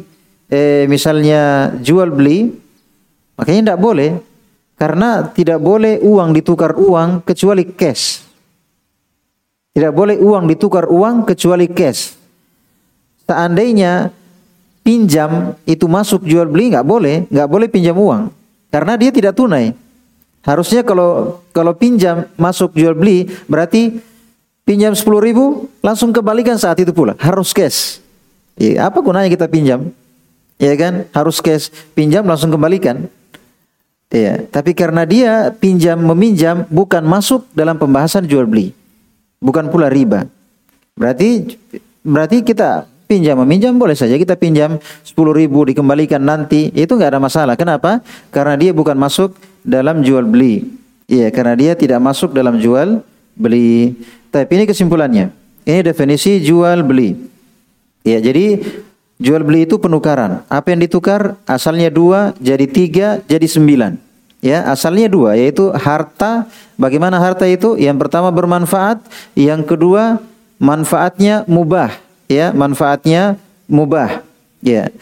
eh, 0.49 0.85
misalnya 0.89 1.73
jual 1.81 2.11
beli 2.13 2.65
Makanya 3.35 3.71
tidak 3.71 3.79
boleh 3.79 4.09
karena 4.75 5.27
tidak 5.31 5.59
boleh 5.59 5.99
uang 6.03 6.29
ditukar 6.35 6.75
uang 6.75 7.23
kecuali 7.23 7.63
cash. 7.75 8.23
Tidak 9.75 9.91
boleh 9.91 10.15
uang 10.15 10.47
ditukar 10.47 10.87
uang 10.87 11.27
kecuali 11.27 11.67
cash. 11.67 12.15
Seandainya 13.27 14.07
pinjam 14.87 15.59
itu 15.67 15.83
masuk 15.91 16.23
jual 16.23 16.47
beli 16.47 16.71
nggak 16.71 16.87
boleh, 16.87 17.27
nggak 17.27 17.49
boleh 17.49 17.67
pinjam 17.67 17.95
uang 17.99 18.31
karena 18.71 18.95
dia 18.95 19.11
tidak 19.11 19.35
tunai. 19.35 19.75
Harusnya 20.45 20.85
kalau 20.85 21.41
kalau 21.51 21.75
pinjam 21.75 22.29
masuk 22.39 22.71
jual 22.77 22.95
beli 22.95 23.27
berarti 23.49 23.99
pinjam 24.63 24.95
sepuluh 24.95 25.19
ribu 25.19 25.67
langsung 25.83 26.15
kembalikan 26.15 26.55
saat 26.55 26.79
itu 26.79 26.95
pula 26.95 27.19
harus 27.19 27.51
cash. 27.51 27.99
Ya, 28.55 28.87
apa 28.87 29.03
gunanya 29.03 29.27
kita 29.27 29.51
pinjam? 29.51 29.91
Ya 30.55 30.71
kan 30.79 31.03
harus 31.11 31.43
cash 31.43 31.67
pinjam 31.91 32.23
langsung 32.23 32.51
kembalikan. 32.51 33.11
Iya, 34.07 34.47
tapi 34.47 34.71
karena 34.71 35.03
dia 35.03 35.51
pinjam 35.51 35.99
meminjam 35.99 36.63
bukan 36.71 37.03
masuk 37.03 37.43
dalam 37.51 37.75
pembahasan 37.75 38.23
jual 38.23 38.47
beli. 38.47 38.71
Bukan 39.43 39.67
pula 39.67 39.91
riba. 39.91 40.23
Berarti 40.95 41.59
berarti 41.99 42.39
kita 42.45 42.87
pinjam 43.09 43.35
meminjam 43.43 43.75
boleh 43.75 43.93
saja 43.97 44.15
kita 44.15 44.39
pinjam 44.39 44.79
10 45.03 45.11
ribu 45.35 45.67
dikembalikan 45.67 46.21
nanti 46.23 46.71
itu 46.71 46.95
nggak 46.95 47.17
ada 47.17 47.19
masalah. 47.19 47.55
Kenapa? 47.59 47.99
Karena 48.31 48.55
dia 48.55 48.71
bukan 48.71 48.95
masuk 48.95 49.35
dalam 49.65 49.99
jual 50.05 50.23
beli. 50.23 50.63
Iya, 51.05 51.29
karena 51.35 51.53
dia 51.53 51.71
tidak 51.75 51.99
masuk 51.99 52.31
dalam 52.31 52.57
jual 52.57 53.03
beli. 53.35 53.93
Tapi 54.31 54.51
ini 54.57 54.65
kesimpulannya. 54.65 55.29
Ini 55.67 55.81
definisi 55.85 56.39
jual 56.39 56.81
beli. 56.85 57.13
Ya, 58.05 58.21
jadi 58.21 58.61
jual 59.19 59.41
beli 59.43 59.63
itu 59.63 59.79
penukaran. 59.79 60.43
Apa 60.51 60.75
yang 60.75 60.83
ditukar? 60.83 61.39
Asalnya 61.47 61.87
dua, 61.87 62.35
jadi 62.39 62.65
tiga, 62.67 63.07
jadi 63.25 63.47
sembilan. 63.47 63.97
Ya, 64.43 64.61
asalnya 64.69 65.09
dua 65.09 65.33
yaitu 65.33 65.73
harta. 65.73 66.45
Bagaimana 66.77 67.17
harta 67.17 67.49
itu? 67.49 67.79
Yang 67.79 68.05
pertama 68.05 68.29
bermanfaat, 68.29 69.01
yang 69.33 69.65
kedua 69.65 70.21
manfaatnya 70.61 71.47
mubah, 71.49 71.97
ya, 72.29 72.53
manfaatnya 72.53 73.39
mubah. 73.65 74.21
Ya. 74.61 74.93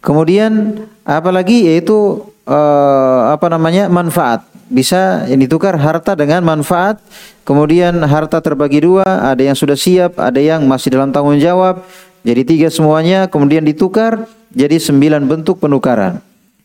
Kemudian 0.00 0.84
apalagi 1.04 1.68
yaitu 1.68 2.24
uh, 2.44 3.32
apa 3.32 3.46
namanya? 3.48 3.88
manfaat. 3.88 4.44
Bisa 4.70 5.26
ini 5.26 5.50
tukar 5.50 5.74
harta 5.80 6.14
dengan 6.14 6.46
manfaat. 6.46 7.02
Kemudian 7.42 8.04
harta 8.06 8.38
terbagi 8.38 8.84
dua, 8.84 9.02
ada 9.02 9.42
yang 9.42 9.58
sudah 9.58 9.74
siap, 9.74 10.14
ada 10.20 10.38
yang 10.38 10.62
masih 10.68 10.94
dalam 10.94 11.10
tanggung 11.10 11.40
jawab. 11.40 11.82
Jadi 12.20 12.42
tiga 12.44 12.68
semuanya 12.68 13.26
kemudian 13.26 13.64
ditukar 13.64 14.28
jadi 14.52 14.76
sembilan 14.76 15.24
bentuk 15.24 15.62
penukaran. 15.62 16.20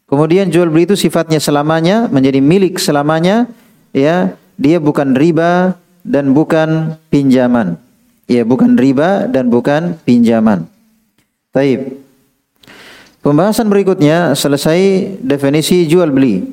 Kemudian 0.06 0.54
jual 0.54 0.70
beli 0.70 0.86
itu 0.86 0.94
sifatnya 0.94 1.42
selamanya, 1.42 2.06
menjadi 2.12 2.38
milik 2.38 2.78
selamanya, 2.78 3.50
ya. 3.90 4.38
Dia 4.56 4.80
bukan 4.80 5.18
riba 5.18 5.76
dan 6.06 6.32
bukan 6.32 6.96
pinjaman. 7.12 7.76
Ya, 8.30 8.48
bukan 8.48 8.80
riba 8.80 9.28
dan 9.28 9.52
bukan 9.52 10.00
pinjaman. 10.08 10.70
Taib. 11.52 12.00
Pembahasan 13.20 13.68
berikutnya 13.68 14.38
selesai 14.38 15.12
definisi 15.20 15.90
jual 15.90 16.14
beli. 16.14 16.46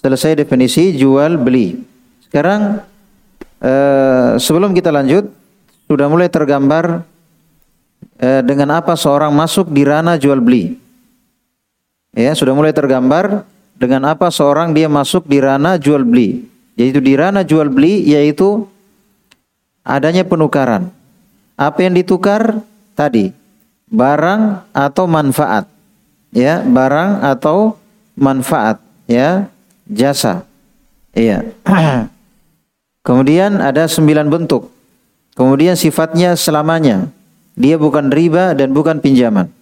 Selesai 0.00 0.38
definisi 0.38 0.94
jual 0.96 1.36
beli. 1.36 1.76
Sekarang 2.24 2.80
eh, 3.58 4.38
sebelum 4.38 4.72
kita 4.72 4.94
lanjut 4.94 5.28
sudah 5.90 6.06
mulai 6.06 6.30
tergambar 6.30 7.02
eh, 8.20 8.44
dengan 8.44 8.76
apa 8.76 8.92
seorang 8.94 9.32
masuk 9.32 9.72
di 9.72 9.82
ranah 9.82 10.20
jual 10.20 10.38
beli. 10.38 10.76
Ya, 12.12 12.36
sudah 12.36 12.52
mulai 12.52 12.76
tergambar 12.76 13.48
dengan 13.80 14.12
apa 14.12 14.28
seorang 14.28 14.76
dia 14.76 14.86
masuk 14.92 15.24
di 15.24 15.40
ranah 15.40 15.80
jual 15.80 16.04
beli. 16.04 16.44
Yaitu 16.76 17.00
di 17.00 17.16
ranah 17.16 17.42
jual 17.42 17.72
beli 17.72 18.04
yaitu 18.04 18.68
adanya 19.80 20.22
penukaran. 20.22 20.92
Apa 21.56 21.88
yang 21.88 21.96
ditukar 21.96 22.60
tadi? 22.92 23.32
Barang 23.90 24.62
atau 24.70 25.04
manfaat. 25.08 25.66
Ya, 26.30 26.62
barang 26.62 27.26
atau 27.26 27.74
manfaat, 28.14 28.78
ya, 29.10 29.50
jasa. 29.90 30.46
Iya. 31.10 31.42
Kemudian 33.06 33.58
ada 33.58 33.90
sembilan 33.90 34.30
bentuk. 34.30 34.70
Kemudian 35.34 35.74
sifatnya 35.74 36.38
selamanya. 36.38 37.10
Dia 37.60 37.76
bukan 37.76 38.08
riba 38.08 38.56
dan 38.56 38.72
bukan 38.72 39.04
pinjaman. 39.04 39.52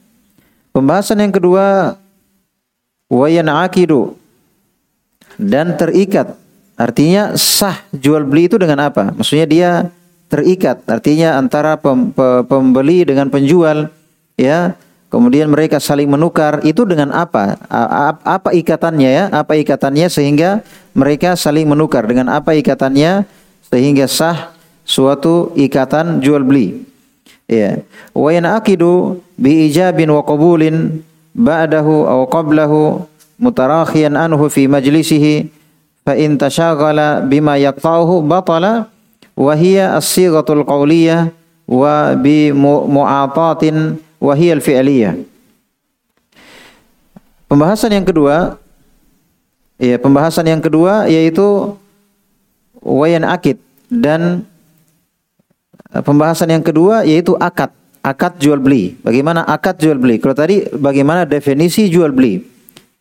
Pembahasan 0.70 1.18
yang 1.18 1.34
kedua 1.34 1.98
wayan 3.10 3.50
akidu 3.50 4.14
dan 5.34 5.74
terikat. 5.74 6.38
Artinya 6.78 7.34
sah 7.34 7.82
jual 7.90 8.22
beli 8.22 8.46
itu 8.46 8.54
dengan 8.54 8.86
apa? 8.86 9.10
Maksudnya 9.10 9.46
dia 9.50 9.70
terikat. 10.30 10.78
Artinya 10.86 11.34
antara 11.34 11.74
pem, 11.74 12.14
pembeli 12.46 13.02
dengan 13.02 13.26
penjual 13.34 13.90
ya. 14.38 14.78
Kemudian 15.08 15.48
mereka 15.48 15.80
saling 15.80 16.06
menukar 16.06 16.60
itu 16.62 16.84
dengan 16.84 17.10
apa? 17.10 17.56
Apa 18.22 18.52
ikatannya 18.52 19.10
ya? 19.10 19.24
Apa 19.32 19.56
ikatannya 19.56 20.06
sehingga 20.12 20.62
mereka 20.92 21.32
saling 21.34 21.64
menukar 21.64 22.04
dengan 22.04 22.28
apa 22.28 22.52
ikatannya 22.54 23.24
sehingga 23.72 24.04
sah 24.04 24.52
suatu 24.84 25.50
ikatan 25.56 26.20
jual 26.20 26.44
beli. 26.44 26.87
Ya. 27.48 27.80
Wa 28.12 28.28
yanaqidu 28.28 29.24
bi 29.40 29.72
ijabin 29.72 30.12
wa 30.12 30.20
qabulin 30.20 31.00
ba'dahu 31.32 32.04
aw 32.04 32.20
qablahu 32.28 33.08
mutarakhiyan 33.40 34.20
anhu 34.20 34.52
fi 34.52 34.68
majlisihi 34.68 35.48
fa 36.04 36.12
in 36.12 36.36
tashaghala 36.36 37.24
bima 37.24 37.56
yaqta'uhu 37.56 38.20
batala 38.28 38.92
wa 39.32 39.52
hiya 39.56 39.96
as-sighatul 39.96 40.60
qawliyah 40.68 41.32
wa 41.64 42.12
bi 42.20 42.52
mu'atatin 42.52 43.96
wa 44.20 44.32
hiya 44.36 44.60
al-fi'liyah. 44.60 45.16
Pembahasan 47.48 47.96
yang 47.96 48.04
kedua 48.04 48.60
ya 49.80 49.96
pembahasan 49.96 50.44
yang 50.52 50.60
kedua 50.60 51.08
yaitu 51.08 51.72
wayan 52.84 53.24
akid 53.24 53.56
dan 53.88 54.44
pembahasan 55.92 56.52
yang 56.52 56.64
kedua 56.64 57.04
yaitu 57.04 57.34
akad. 57.38 57.72
Akad 57.98 58.38
jual 58.38 58.62
beli. 58.62 58.94
Bagaimana 59.02 59.42
akad 59.44 59.76
jual 59.76 59.98
beli? 59.98 60.22
Kalau 60.22 60.32
tadi 60.32 60.64
bagaimana 60.70 61.26
definisi 61.26 61.90
jual 61.90 62.14
beli? 62.14 62.40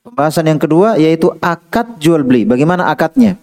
Pembahasan 0.03 0.49
yang 0.49 0.59
kedua 0.59 0.97
yaitu 0.97 1.31
akad 1.39 2.01
jual 2.01 2.25
beli. 2.25 2.43
Bagaimana 2.43 2.89
akadnya? 2.89 3.37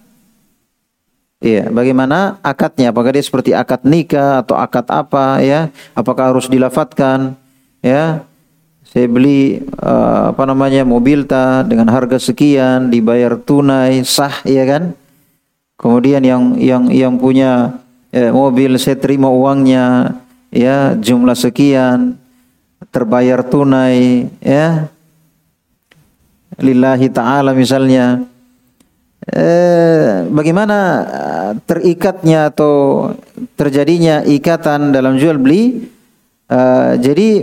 Iya, 1.45 1.69
bagaimana 1.69 2.41
akadnya? 2.41 2.89
Apakah 2.89 3.13
dia 3.13 3.21
seperti 3.21 3.53
akad 3.53 3.85
nikah 3.85 4.41
atau 4.41 4.57
akad 4.57 4.89
apa 4.89 5.45
ya? 5.45 5.69
Apakah 5.93 6.33
harus 6.33 6.49
dilafatkan? 6.49 7.37
Ya. 7.85 8.25
Saya 8.89 9.11
beli 9.11 9.61
uh, 9.83 10.31
apa 10.31 10.47
namanya 10.47 10.87
mobil 10.87 11.27
ta 11.27 11.67
dengan 11.67 11.91
harga 11.91 12.17
sekian 12.17 12.89
dibayar 12.89 13.35
tunai 13.37 14.01
sah 14.07 14.33
ya 14.47 14.65
kan? 14.65 14.95
Kemudian 15.77 16.23
yang 16.23 16.55
yang 16.57 16.89
yang 16.89 17.19
punya 17.19 17.75
ya, 18.14 18.31
mobil 18.31 18.79
saya 18.79 18.94
terima 18.94 19.27
uangnya 19.27 20.14
ya 20.55 20.94
jumlah 20.94 21.35
sekian 21.35 22.14
terbayar 22.94 23.42
tunai 23.42 24.31
ya. 24.38 24.87
Lillahi 26.55 27.11
taala 27.11 27.50
misalnya. 27.50 28.22
Eh, 29.24 30.29
bagaimana 30.31 30.79
eh, 31.03 31.53
terikatnya 31.66 32.55
atau 32.55 33.09
terjadinya 33.59 34.22
ikatan 34.22 34.94
dalam 34.94 35.18
jual 35.18 35.40
beli? 35.40 35.90
Uh, 36.44 37.00
jadi 37.00 37.40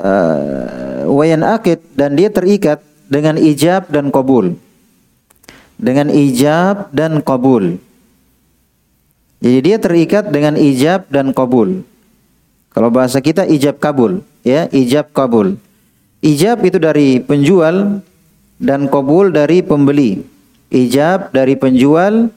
uh, 0.00 1.04
wayan 1.12 1.44
akid 1.44 1.84
dan 1.92 2.16
dia 2.16 2.32
terikat 2.32 2.80
dengan 3.04 3.36
ijab 3.36 3.88
dan 3.92 4.08
kabul 4.08 4.56
dengan 5.80 6.12
ijab 6.12 6.90
dan 6.90 7.20
kabul 7.24 7.76
jadi 9.38 9.58
dia 9.62 9.76
terikat 9.78 10.34
dengan 10.34 10.58
ijab 10.58 11.06
dan 11.14 11.30
kabul. 11.30 11.86
Kalau 12.74 12.90
bahasa 12.90 13.22
kita 13.22 13.46
ijab 13.46 13.78
kabul, 13.78 14.26
ya, 14.42 14.66
ijab 14.74 15.14
kabul. 15.14 15.54
Ijab 16.18 16.58
itu 16.66 16.78
dari 16.82 17.22
penjual 17.22 18.02
dan 18.58 18.90
kabul 18.90 19.30
dari 19.30 19.62
pembeli. 19.62 20.26
Ijab 20.74 21.30
dari 21.30 21.54
penjual, 21.54 22.34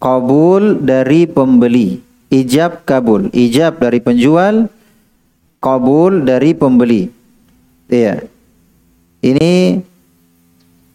kabul 0.00 0.80
dari 0.80 1.28
pembeli. 1.28 2.00
Ijab 2.32 2.84
kabul, 2.88 3.28
ijab 3.32 3.80
dari 3.80 4.00
penjual, 4.00 4.72
kabul 5.60 6.24
dari 6.24 6.56
pembeli. 6.56 7.12
Iya. 7.88 8.24
Ini 9.20 9.80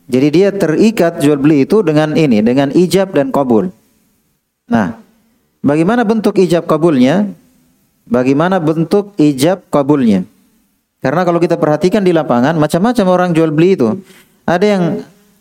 jadi 0.10 0.28
dia 0.30 0.50
terikat 0.54 1.22
jual 1.22 1.38
beli 1.38 1.66
itu 1.66 1.86
dengan 1.86 2.18
ini, 2.18 2.42
dengan 2.42 2.74
ijab 2.74 3.14
dan 3.14 3.30
kabul. 3.30 3.70
Nah, 4.70 5.03
Bagaimana 5.64 6.04
bentuk 6.04 6.36
ijab 6.44 6.68
kabulnya? 6.68 7.32
Bagaimana 8.04 8.60
bentuk 8.60 9.16
ijab 9.16 9.64
kabulnya? 9.72 10.28
Karena 11.00 11.24
kalau 11.24 11.40
kita 11.40 11.56
perhatikan 11.56 12.04
di 12.04 12.12
lapangan, 12.12 12.60
macam-macam 12.60 13.06
orang 13.08 13.30
jual 13.32 13.48
beli 13.56 13.80
itu. 13.80 13.96
Ada 14.44 14.66
yang 14.68 14.84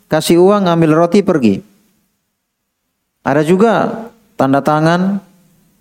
kasih 0.07 0.39
uang 0.39 0.63
ambil 0.71 0.95
roti 0.95 1.19
pergi. 1.19 1.59
Ada 3.23 3.43
juga 3.43 4.07
tanda 4.39 4.63
tangan, 4.63 5.19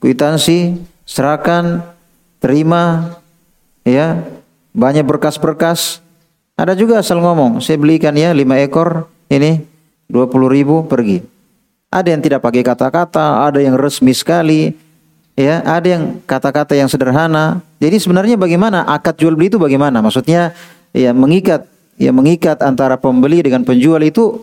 kwitansi, 0.02 0.78
serahkan, 1.06 1.86
terima, 2.42 3.14
ya, 3.86 4.26
banyak 4.74 5.06
berkas-berkas. 5.06 6.02
Ada 6.58 6.74
juga 6.74 6.98
asal 6.98 7.22
ngomong, 7.22 7.62
saya 7.62 7.78
belikan 7.78 8.14
ya 8.14 8.30
lima 8.30 8.58
ekor 8.58 9.06
ini 9.30 9.66
dua 10.06 10.26
puluh 10.30 10.50
ribu 10.50 10.86
pergi. 10.86 11.31
Ada 11.92 12.08
yang 12.16 12.24
tidak 12.24 12.40
pakai 12.40 12.64
kata-kata, 12.64 13.44
ada 13.44 13.60
yang 13.60 13.76
resmi 13.76 14.16
sekali, 14.16 14.72
ya, 15.36 15.60
ada 15.60 15.84
yang 15.84 16.24
kata-kata 16.24 16.72
yang 16.72 16.88
sederhana. 16.88 17.60
Jadi 17.84 18.00
sebenarnya 18.00 18.40
bagaimana 18.40 18.88
akad 18.88 19.20
jual 19.20 19.36
beli 19.36 19.52
itu 19.52 19.60
bagaimana? 19.60 20.00
Maksudnya 20.00 20.56
ya 20.96 21.12
mengikat 21.12 21.68
ya 22.00 22.08
mengikat 22.08 22.64
antara 22.64 22.96
pembeli 22.96 23.44
dengan 23.44 23.60
penjual 23.60 24.00
itu 24.00 24.40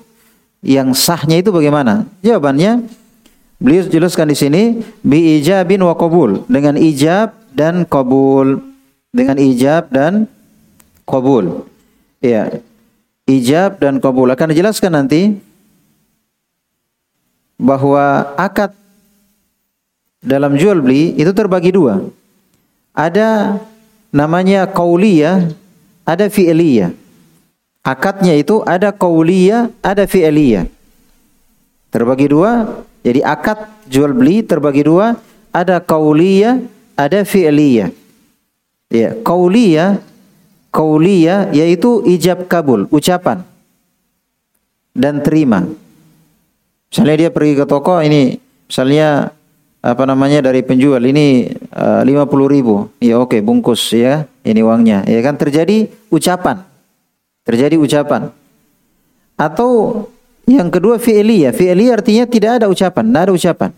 yang 0.62 0.94
sahnya 0.94 1.42
itu 1.42 1.50
bagaimana? 1.50 2.06
Jawabannya 2.22 2.86
beliau 3.58 3.84
jelaskan 3.90 4.30
di 4.30 4.38
sini 4.38 4.62
bi 5.02 5.42
ijabin 5.42 5.82
wa 5.82 5.98
qabul 5.98 6.46
dengan 6.46 6.78
ijab 6.78 7.34
dan 7.58 7.82
qabul 7.90 8.62
dengan 9.10 9.42
ijab 9.42 9.90
dan 9.90 10.30
qabul. 11.10 11.66
Ya. 12.22 12.62
Ijab 13.30 13.78
dan 13.78 14.02
qabul 14.02 14.30
akan 14.34 14.54
dijelaskan 14.54 14.92
nanti 14.94 15.38
bahwa 17.60 18.32
akad 18.40 18.72
dalam 20.24 20.56
jual 20.56 20.80
beli 20.80 21.12
itu 21.20 21.36
terbagi 21.36 21.76
dua. 21.76 22.08
Ada 22.96 23.60
namanya 24.16 24.64
kauliyah, 24.66 25.52
ada 26.08 26.26
fi'liyah. 26.32 26.96
Akadnya 27.84 28.36
itu 28.40 28.64
ada 28.64 28.96
kauliyah, 28.96 29.72
ada 29.84 30.08
fi'liyah. 30.08 30.68
Terbagi 31.92 32.28
dua. 32.32 32.84
Jadi 33.04 33.24
akad 33.24 33.68
jual 33.88 34.16
beli 34.16 34.44
terbagi 34.44 34.88
dua. 34.88 35.20
Ada 35.52 35.84
kauliyah, 35.84 36.64
ada 36.96 37.24
fi'liyah. 37.28 37.92
Ya, 38.90 39.14
kauliyah, 39.22 40.02
kauliyah 40.74 41.54
yaitu 41.54 42.02
ijab 42.10 42.50
kabul, 42.50 42.90
ucapan 42.90 43.46
dan 44.98 45.22
terima. 45.22 45.70
Misalnya 46.90 47.16
dia 47.16 47.30
pergi 47.30 47.54
ke 47.54 47.66
toko 47.70 48.02
ini, 48.02 48.42
misalnya 48.66 49.30
apa 49.80 50.04
namanya 50.04 50.50
dari 50.50 50.66
penjual 50.66 51.00
ini 51.06 51.54
eh, 51.54 52.02
lima 52.04 52.26
puluh 52.26 52.50
ribu, 52.50 52.90
ya 53.00 53.22
oke 53.22 53.38
okay, 53.38 53.42
bungkus 53.46 53.94
ya, 53.94 54.26
ini 54.42 54.60
uangnya, 54.60 55.06
ya 55.06 55.22
kan 55.22 55.38
terjadi 55.38 55.86
ucapan, 56.10 56.66
terjadi 57.46 57.78
ucapan. 57.78 58.34
Atau 59.40 60.04
yang 60.50 60.68
kedua 60.74 60.98
fi'li 60.98 61.46
ya, 61.46 61.54
fi'li 61.54 61.94
artinya 61.94 62.26
tidak 62.26 62.60
ada 62.60 62.66
ucapan, 62.68 63.06
tidak 63.06 63.22
ada 63.22 63.34
ucapan, 63.38 63.70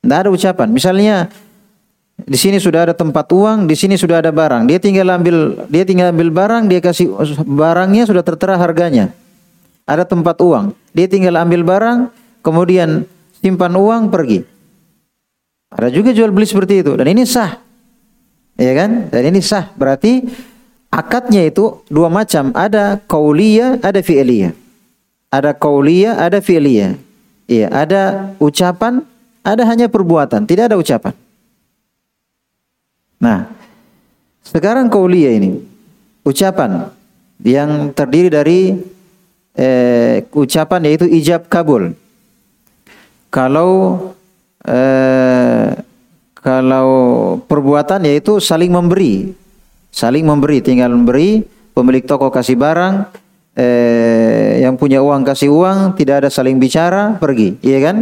tidak 0.00 0.18
ada 0.18 0.30
ucapan. 0.32 0.68
Misalnya 0.72 1.14
di 2.16 2.38
sini 2.40 2.56
sudah 2.56 2.90
ada 2.90 2.94
tempat 2.96 3.28
uang, 3.28 3.68
di 3.68 3.76
sini 3.76 3.94
sudah 4.00 4.24
ada 4.24 4.32
barang. 4.32 4.66
Dia 4.66 4.80
tinggal 4.80 5.06
ambil, 5.12 5.68
dia 5.68 5.84
tinggal 5.84 6.10
ambil 6.16 6.32
barang, 6.32 6.64
dia 6.66 6.80
kasih 6.80 7.12
barangnya 7.44 8.08
sudah 8.08 8.24
tertera 8.24 8.56
harganya. 8.56 9.12
Ada 9.84 10.08
tempat 10.08 10.40
uang, 10.40 10.72
dia 10.96 11.06
tinggal 11.06 11.38
ambil 11.38 11.62
barang, 11.62 11.98
kemudian 12.42 13.08
simpan 13.38 13.72
uang 13.72 14.10
pergi. 14.10 14.44
Ada 15.72 15.88
juga 15.88 16.12
jual 16.12 16.28
beli 16.34 16.44
seperti 16.44 16.84
itu 16.84 16.92
dan 16.98 17.06
ini 17.08 17.24
sah. 17.24 17.56
Ya 18.60 18.72
kan? 18.76 19.08
Dan 19.08 19.32
ini 19.32 19.40
sah. 19.40 19.72
Berarti 19.72 20.20
akadnya 20.92 21.48
itu 21.48 21.80
dua 21.88 22.12
macam, 22.12 22.52
ada 22.52 23.00
kauliyah, 23.08 23.80
ada 23.80 24.04
fi'liyah. 24.04 24.52
Ada 25.32 25.56
kauliyah, 25.56 26.20
ada 26.20 26.44
fi'liyah. 26.44 27.00
Iya, 27.48 27.66
ada 27.72 28.02
ucapan, 28.36 29.00
ada 29.40 29.62
hanya 29.64 29.88
perbuatan, 29.88 30.44
tidak 30.44 30.68
ada 30.70 30.76
ucapan. 30.76 31.16
Nah, 33.22 33.46
sekarang 34.42 34.90
kaulia 34.90 35.30
ini 35.30 35.62
ucapan 36.26 36.90
yang 37.42 37.94
terdiri 37.94 38.28
dari 38.30 38.60
eh, 39.54 40.26
ucapan 40.34 40.80
yaitu 40.90 41.06
ijab 41.06 41.46
kabul. 41.46 41.94
Kalau 43.32 43.96
eh, 44.68 45.72
kalau 46.36 46.90
perbuatan 47.48 48.04
yaitu 48.04 48.36
saling 48.44 48.68
memberi, 48.68 49.32
saling 49.88 50.26
memberi, 50.26 50.60
tinggal 50.60 50.92
memberi, 50.92 51.40
pemilik 51.72 52.04
toko 52.04 52.28
kasih 52.28 52.60
barang, 52.60 53.08
eh, 53.56 54.60
yang 54.60 54.76
punya 54.76 55.00
uang 55.00 55.24
kasih 55.24 55.48
uang, 55.48 55.96
tidak 55.96 56.26
ada 56.26 56.28
saling 56.28 56.60
bicara, 56.60 57.16
pergi, 57.16 57.56
iya 57.64 57.78
kan? 57.80 57.96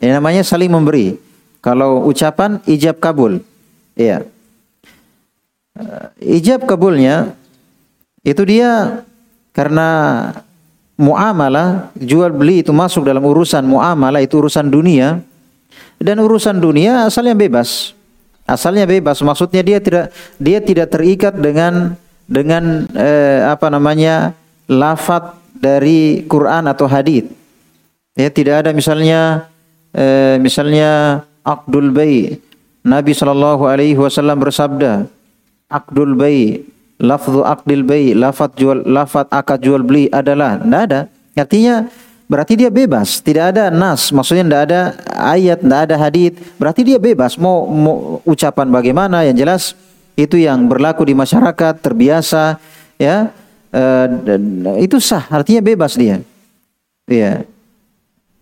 Ini 0.00 0.16
namanya 0.16 0.40
saling 0.40 0.72
memberi. 0.72 1.12
Kalau 1.60 2.08
ucapan 2.08 2.64
ijab 2.64 3.04
kabul, 3.04 3.44
iya. 3.92 4.24
Uh, 5.76 6.08
ijab 6.24 6.64
kabulnya 6.64 7.36
itu 8.24 8.42
dia 8.48 9.04
karena 9.52 9.88
muamalah 11.00 11.88
jual 11.96 12.28
beli 12.30 12.60
itu 12.60 12.70
masuk 12.70 13.08
dalam 13.08 13.24
urusan 13.24 13.64
muamalah 13.64 14.20
itu 14.20 14.36
urusan 14.36 14.68
dunia. 14.68 15.24
Dan 16.00 16.16
urusan 16.20 16.60
dunia 16.60 17.08
asalnya 17.08 17.36
bebas. 17.36 17.92
Asalnya 18.44 18.84
bebas 18.84 19.20
maksudnya 19.24 19.64
dia 19.64 19.78
tidak 19.80 20.12
dia 20.36 20.58
tidak 20.60 20.92
terikat 20.92 21.36
dengan 21.36 21.96
dengan 22.28 22.88
eh, 22.96 23.46
apa 23.48 23.68
namanya 23.68 24.32
lafat 24.70 25.36
dari 25.54 26.24
Quran 26.24 26.66
atau 26.70 26.88
hadis 26.88 27.26
ya 28.16 28.30
tidak 28.32 28.64
ada 28.64 28.70
misalnya 28.74 29.50
eh, 29.94 30.36
misalnya 30.40 31.22
akdul 31.44 31.90
bay. 31.94 32.38
Nabi 32.80 33.12
Shallallahu 33.12 33.68
Alaihi 33.68 34.00
Wasallam 34.00 34.40
bersabda 34.40 35.04
akdul 35.68 36.16
bay 36.16 36.64
lafzu 37.00 37.40
akdil 37.42 37.82
bay, 37.82 38.12
lafat 38.12 38.54
jual 38.54 38.84
lafat 38.84 39.26
akad 39.32 39.64
jual 39.64 39.80
beli 39.80 40.06
adalah 40.12 40.60
tidak 40.60 40.80
ada. 40.86 41.00
Artinya 41.40 41.74
berarti 42.28 42.52
dia 42.60 42.70
bebas, 42.70 43.24
tidak 43.24 43.56
ada 43.56 43.72
nas, 43.72 44.12
maksudnya 44.12 44.44
tidak 44.44 44.62
ada 44.68 44.80
ayat, 45.16 45.58
tidak 45.64 45.80
ada 45.88 45.96
hadis, 45.96 46.32
berarti 46.60 46.80
dia 46.84 46.98
bebas 47.00 47.40
mau, 47.40 47.64
mau 47.66 48.20
ucapan 48.28 48.68
bagaimana 48.68 49.24
yang 49.24 49.34
jelas 49.34 49.72
itu 50.14 50.36
yang 50.36 50.68
berlaku 50.68 51.08
di 51.08 51.16
masyarakat 51.16 51.80
terbiasa 51.80 52.60
ya 53.00 53.32
uh, 53.72 54.06
itu 54.78 55.00
sah, 55.00 55.24
artinya 55.32 55.64
bebas 55.64 55.96
dia. 55.96 56.20
Ya. 57.08 57.42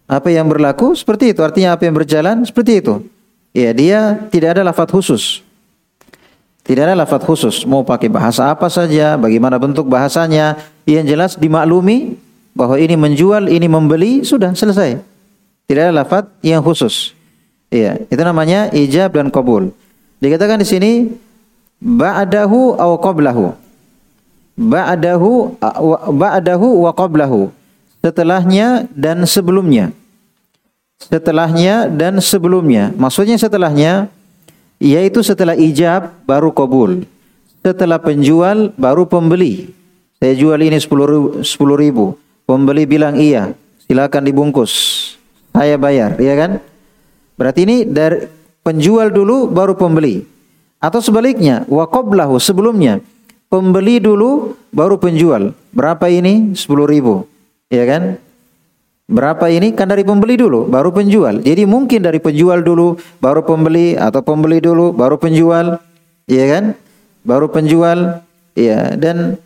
Apa 0.08 0.32
yang 0.32 0.48
berlaku 0.48 0.96
seperti 0.96 1.36
itu, 1.36 1.40
artinya 1.44 1.76
apa 1.76 1.84
yang 1.84 1.96
berjalan 1.96 2.40
seperti 2.44 2.80
itu. 2.80 3.04
Ya, 3.52 3.72
dia 3.76 4.00
tidak 4.32 4.56
ada 4.56 4.62
lafat 4.64 4.88
khusus. 4.88 5.44
Tidak 6.68 6.84
ada 6.84 6.92
lafaz 6.92 7.24
khusus, 7.24 7.64
mau 7.64 7.80
pakai 7.80 8.12
bahasa 8.12 8.52
apa 8.52 8.68
saja, 8.68 9.16
bagaimana 9.16 9.56
bentuk 9.56 9.88
bahasanya, 9.88 10.60
yang 10.84 11.08
jelas 11.08 11.32
dimaklumi 11.32 12.20
bahwa 12.52 12.76
ini 12.76 12.92
menjual, 12.92 13.48
ini 13.48 13.64
membeli, 13.64 14.20
sudah 14.20 14.52
selesai. 14.52 15.00
Tidak 15.64 15.82
ada 15.88 16.04
lafaz 16.04 16.28
yang 16.44 16.60
khusus. 16.60 17.16
Iya, 17.72 18.04
itu 18.12 18.20
namanya 18.20 18.68
ijab 18.68 19.16
dan 19.16 19.32
qabul. 19.32 19.72
Dikatakan 20.20 20.60
di 20.60 20.68
sini 20.68 20.92
ba'dahu 21.80 22.76
aw 22.76 23.00
qablahu. 23.00 23.56
Ba'dahu 24.60 25.56
ba'dahu 26.12 26.68
wa 26.84 26.92
qablahu. 26.92 27.48
Setelahnya 28.04 28.84
dan 28.92 29.24
sebelumnya. 29.24 29.88
Setelahnya 31.00 31.88
dan 31.88 32.20
sebelumnya. 32.20 32.92
Maksudnya 32.92 33.40
setelahnya 33.40 34.12
yaitu 34.78 35.22
setelah 35.22 35.58
ijab 35.58 36.14
baru 36.24 36.54
kabul. 36.54 37.04
Setelah 37.62 37.98
penjual 37.98 38.72
baru 38.78 39.04
pembeli. 39.04 39.74
Saya 40.18 40.34
jual 40.34 40.58
ini 40.62 40.78
sepuluh 40.82 41.76
ribu. 41.78 42.18
Pembeli 42.48 42.88
bilang 42.88 43.18
iya, 43.20 43.52
silakan 43.84 44.24
dibungkus. 44.24 44.72
Saya 45.52 45.76
bayar, 45.76 46.16
ya 46.16 46.34
kan? 46.38 46.50
Berarti 47.38 47.66
ini 47.66 47.76
dari 47.84 48.26
penjual 48.62 49.10
dulu 49.10 49.50
baru 49.50 49.74
pembeli. 49.74 50.24
Atau 50.78 51.02
sebaliknya, 51.02 51.66
wakoblahu 51.66 52.38
sebelumnya. 52.38 53.02
Pembeli 53.50 53.98
dulu 53.98 54.54
baru 54.70 54.98
penjual. 55.00 55.54
Berapa 55.74 56.06
ini? 56.10 56.54
Sepuluh 56.54 56.86
ribu. 56.86 57.26
Ya 57.68 57.84
kan? 57.84 58.22
Berapa 59.08 59.48
ini? 59.48 59.72
Kan 59.72 59.88
dari 59.88 60.04
pembeli 60.04 60.36
dulu, 60.36 60.68
baru 60.68 60.92
penjual. 60.92 61.40
Jadi 61.40 61.64
mungkin 61.64 62.04
dari 62.04 62.20
penjual 62.20 62.60
dulu, 62.60 63.00
baru 63.24 63.40
pembeli, 63.40 63.96
atau 63.96 64.20
pembeli 64.20 64.60
dulu, 64.60 64.92
baru 64.92 65.16
penjual. 65.16 65.80
Iya 66.28 66.44
kan? 66.52 66.64
Baru 67.24 67.48
penjual. 67.48 68.20
Iya, 68.52 69.00
dan 69.00 69.40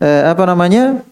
eh, 0.00 0.22
apa 0.24 0.48
namanya? 0.48 1.04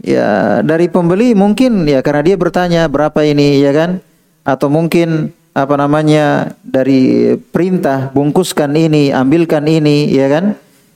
Ya, 0.00 0.62
dari 0.64 0.88
pembeli 0.88 1.36
mungkin 1.36 1.84
ya 1.84 2.00
karena 2.00 2.22
dia 2.24 2.36
bertanya 2.38 2.86
berapa 2.86 3.18
ini, 3.26 3.58
ya 3.58 3.74
kan? 3.74 3.90
Atau 4.46 4.70
mungkin 4.70 5.34
apa 5.50 5.74
namanya? 5.74 6.54
Dari 6.62 7.34
perintah 7.50 8.14
bungkuskan 8.14 8.78
ini, 8.78 9.10
ambilkan 9.10 9.66
ini, 9.66 10.06
ya 10.06 10.30
kan? 10.30 10.44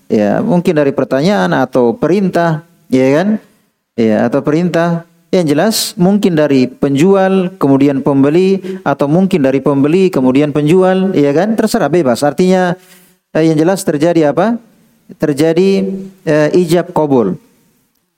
Ya, 0.06 0.38
mungkin 0.38 0.78
dari 0.78 0.94
pertanyaan 0.94 1.50
atau 1.50 1.98
perintah, 1.98 2.62
ya 2.86 3.10
kan? 3.10 3.28
Ya, 3.98 4.22
atau 4.22 4.38
perintah 4.38 5.02
yang 5.34 5.50
jelas 5.50 5.98
mungkin 5.98 6.38
dari 6.38 6.70
penjual 6.70 7.50
kemudian 7.58 8.06
pembeli 8.06 8.62
atau 8.86 9.10
mungkin 9.10 9.42
dari 9.42 9.58
pembeli 9.58 10.06
kemudian 10.06 10.54
penjual, 10.54 11.10
ya 11.10 11.34
kan? 11.34 11.58
Terserah 11.58 11.90
bebas. 11.90 12.22
Artinya 12.22 12.78
eh, 13.34 13.42
yang 13.42 13.58
jelas 13.58 13.82
terjadi 13.82 14.30
apa? 14.30 14.62
Terjadi 15.18 15.90
eh, 16.22 16.48
ijab 16.54 16.94
kabul. 16.94 17.34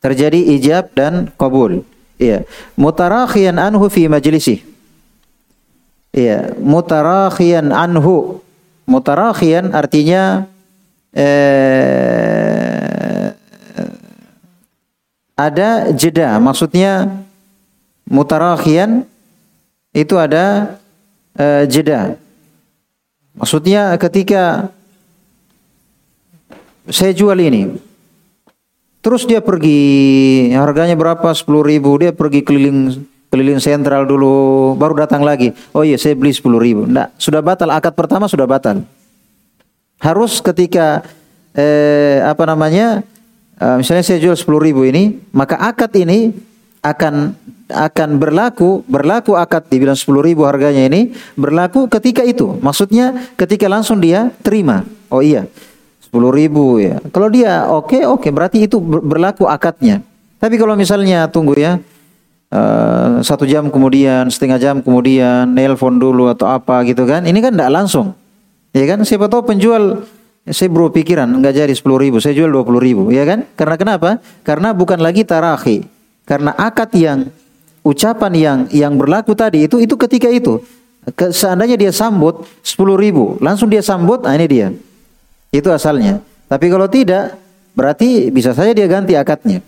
Terjadi 0.04 0.60
ijab 0.60 0.92
dan 0.92 1.32
kabul. 1.40 1.80
Iya. 2.20 2.44
Mutarakhiyan 2.76 3.56
anhu 3.56 3.88
fi 3.88 4.12
majlisi. 4.12 4.60
Iya, 6.12 6.52
mutarakhiyan 6.60 7.72
anhu. 7.72 8.44
Mutarakhiyan 8.84 9.72
artinya 9.72 10.44
eh, 11.16 12.45
ada 15.36 15.92
jeda, 15.92 16.40
maksudnya 16.40 17.12
mutarakhian 18.08 19.04
itu 19.92 20.16
ada 20.16 20.76
uh, 21.36 21.62
jeda. 21.68 22.16
Maksudnya 23.36 23.92
ketika 24.00 24.72
saya 26.88 27.12
jual 27.12 27.36
ini, 27.36 27.76
terus 29.04 29.28
dia 29.28 29.44
pergi, 29.44 30.48
harganya 30.56 30.96
berapa? 30.96 31.28
Sepuluh 31.36 31.60
ribu, 31.60 32.00
dia 32.00 32.16
pergi 32.16 32.40
keliling 32.40 32.96
keliling 33.28 33.60
sentral 33.60 34.08
dulu, 34.08 34.72
baru 34.80 35.04
datang 35.04 35.20
lagi. 35.20 35.52
Oh 35.76 35.84
iya, 35.84 36.00
saya 36.00 36.16
beli 36.16 36.32
sepuluh 36.32 36.56
ribu. 36.56 36.88
Nggak, 36.88 37.12
sudah 37.20 37.44
batal, 37.44 37.68
akad 37.76 37.92
pertama 37.92 38.24
sudah 38.24 38.48
batal. 38.48 38.88
Harus 40.00 40.40
ketika 40.40 41.04
eh, 41.52 42.24
apa 42.24 42.44
namanya 42.48 43.04
uh, 43.60 43.76
misalnya 43.80 44.04
saya 44.04 44.18
jual 44.20 44.36
sepuluh 44.36 44.60
ribu 44.62 44.84
ini, 44.86 45.20
maka 45.32 45.60
akad 45.60 45.92
ini 45.96 46.32
akan 46.84 47.34
akan 47.66 48.22
berlaku 48.22 48.86
berlaku 48.86 49.34
akad 49.34 49.66
dibilang 49.66 49.98
sepuluh 49.98 50.22
ribu 50.22 50.46
harganya 50.46 50.86
ini 50.86 51.10
berlaku 51.34 51.90
ketika 51.90 52.22
itu. 52.22 52.54
Maksudnya 52.62 53.34
ketika 53.34 53.66
langsung 53.66 53.98
dia 53.98 54.30
terima. 54.46 54.86
Oh 55.10 55.18
iya, 55.18 55.50
sepuluh 55.98 56.30
ribu 56.30 56.78
ya. 56.78 57.02
Kalau 57.10 57.26
dia 57.26 57.66
oke 57.66 57.90
okay, 57.90 58.02
oke 58.06 58.22
okay, 58.22 58.30
berarti 58.30 58.58
itu 58.70 58.78
berlaku 58.82 59.50
akadnya. 59.50 60.02
Tapi 60.38 60.54
kalau 60.60 60.78
misalnya 60.78 61.26
tunggu 61.26 61.58
ya 61.58 61.80
uh, 62.54 63.18
satu 63.24 63.48
jam 63.48 63.66
kemudian, 63.72 64.30
setengah 64.30 64.58
jam 64.62 64.76
kemudian, 64.78 65.48
nelpon 65.50 65.98
dulu 65.98 66.30
atau 66.30 66.46
apa 66.46 66.86
gitu 66.86 67.02
kan, 67.02 67.26
ini 67.26 67.42
kan 67.42 67.50
tidak 67.50 67.72
langsung. 67.72 68.14
Ya 68.76 68.84
kan, 68.84 69.00
siapa 69.08 69.26
tahu 69.32 69.42
penjual 69.48 70.04
saya 70.46 70.70
bro 70.70 70.94
pikiran 70.94 71.26
nggak 71.42 71.54
jadi 71.66 71.74
sepuluh 71.74 71.98
ribu, 71.98 72.22
saya 72.22 72.38
jual 72.38 72.46
dua 72.46 72.62
puluh 72.62 72.78
ribu, 72.78 73.10
ya 73.10 73.26
kan? 73.26 73.42
Karena 73.58 73.74
kenapa? 73.74 74.22
Karena 74.46 74.70
bukan 74.70 75.02
lagi 75.02 75.26
tarahi, 75.26 75.82
karena 76.22 76.54
akad 76.54 76.94
yang 76.94 77.18
ucapan 77.82 78.32
yang 78.34 78.58
yang 78.70 78.92
berlaku 78.94 79.34
tadi 79.34 79.66
itu 79.66 79.82
itu 79.82 79.98
ketika 79.98 80.30
itu. 80.30 80.62
Seandainya 81.14 81.78
dia 81.78 81.94
sambut 81.94 82.42
sepuluh 82.66 82.98
ribu, 82.98 83.38
langsung 83.38 83.70
dia 83.70 83.78
sambut, 83.78 84.26
nah 84.26 84.34
ini 84.34 84.46
dia. 84.50 84.68
Itu 85.54 85.70
asalnya. 85.70 86.18
Tapi 86.50 86.66
kalau 86.66 86.90
tidak, 86.90 87.38
berarti 87.78 88.34
bisa 88.34 88.50
saja 88.50 88.74
dia 88.74 88.90
ganti 88.90 89.14
akadnya. 89.14 89.62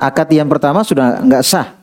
Akad 0.00 0.32
yang 0.32 0.48
pertama 0.48 0.80
sudah 0.80 1.20
nggak 1.20 1.44
sah. 1.44 1.76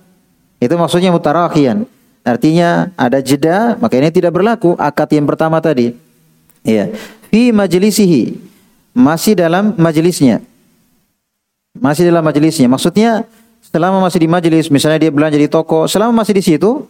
Itu 0.58 0.74
maksudnya 0.74 1.14
mutarakhian. 1.14 1.86
Artinya 2.22 2.94
ada 2.98 3.22
jeda, 3.22 3.78
maka 3.78 3.98
ini 3.98 4.10
tidak 4.10 4.34
berlaku 4.34 4.74
akad 4.78 5.10
yang 5.14 5.26
pertama 5.30 5.62
tadi. 5.62 5.94
Iya 6.62 6.94
fi 7.32 7.50
majlisihi 7.56 8.38
masih 8.92 9.34
dalam 9.40 9.74
majelisnya 9.80 10.44
masih 11.74 12.12
dalam 12.12 12.22
majelisnya 12.22 12.68
maksudnya 12.68 13.24
selama 13.64 14.04
masih 14.04 14.20
di 14.20 14.30
majelis 14.30 14.68
misalnya 14.68 15.08
dia 15.08 15.12
belanja 15.16 15.40
di 15.40 15.48
toko 15.48 15.88
selama 15.88 16.22
masih 16.22 16.36
di 16.36 16.44
situ 16.44 16.86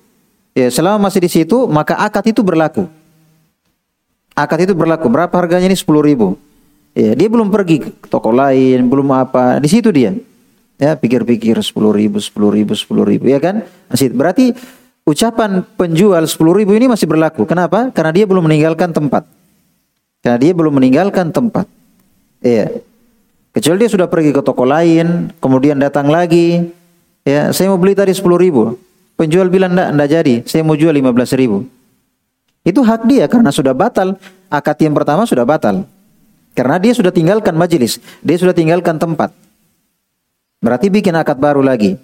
Ya, 0.52 0.68
selama 0.68 1.08
masih 1.08 1.24
di 1.24 1.32
situ, 1.32 1.64
maka 1.72 1.96
akad 1.96 2.28
itu 2.28 2.44
berlaku. 2.44 2.92
Akad 4.36 4.68
itu 4.68 4.76
berlaku. 4.76 5.08
Berapa 5.08 5.32
harganya 5.32 5.72
ini? 5.72 5.80
10 5.80 6.04
ribu. 6.04 6.36
Ya, 6.92 7.16
dia 7.16 7.32
belum 7.32 7.48
pergi 7.48 7.80
ke 7.88 8.08
toko 8.12 8.36
lain, 8.36 8.92
belum 8.92 9.16
apa. 9.16 9.64
Di 9.64 9.72
situ 9.72 9.96
dia. 9.96 10.12
Ya, 10.76 11.00
pikir-pikir 11.00 11.56
10 11.56 11.96
ribu, 11.96 12.20
10 12.20 12.52
ribu, 12.52 12.76
10 12.76 13.08
ribu. 13.08 13.32
Ya 13.32 13.40
kan? 13.40 13.64
Masih. 13.88 14.12
Berarti 14.12 14.52
ucapan 15.08 15.64
penjual 15.80 16.28
10 16.28 16.36
ribu 16.52 16.76
ini 16.76 16.92
masih 16.92 17.08
berlaku. 17.08 17.48
Kenapa? 17.48 17.88
Karena 17.96 18.12
dia 18.12 18.28
belum 18.28 18.44
meninggalkan 18.44 18.92
tempat. 18.92 19.24
Karena 20.22 20.38
dia 20.38 20.54
belum 20.54 20.78
meninggalkan 20.78 21.34
tempat. 21.34 21.66
Iya. 22.46 22.82
Kecuali 23.52 23.78
dia 23.84 23.92
sudah 23.92 24.08
pergi 24.08 24.32
ke 24.32 24.42
toko 24.46 24.64
lain, 24.64 25.34
kemudian 25.42 25.76
datang 25.82 26.08
lagi. 26.08 26.72
Ya, 27.26 27.52
saya 27.52 27.74
mau 27.74 27.82
beli 27.82 27.98
tadi 27.98 28.14
10 28.14 28.24
ribu. 28.38 28.78
Penjual 29.20 29.52
bilang 29.52 29.76
enggak, 29.76 29.90
enggak 29.92 30.10
jadi. 30.10 30.36
Saya 30.48 30.62
mau 30.64 30.78
jual 30.78 30.94
15 30.94 31.36
ribu. 31.36 31.68
Itu 32.62 32.86
hak 32.86 33.10
dia 33.10 33.26
karena 33.26 33.50
sudah 33.50 33.74
batal. 33.74 34.16
Akad 34.48 34.78
yang 34.82 34.94
pertama 34.94 35.26
sudah 35.26 35.44
batal. 35.44 35.84
Karena 36.54 36.78
dia 36.78 36.94
sudah 36.94 37.10
tinggalkan 37.10 37.58
majelis. 37.58 37.98
Dia 38.22 38.38
sudah 38.38 38.54
tinggalkan 38.54 39.02
tempat. 39.02 39.34
Berarti 40.62 40.94
bikin 40.94 41.18
akad 41.18 41.42
baru 41.42 41.66
lagi. 41.66 41.98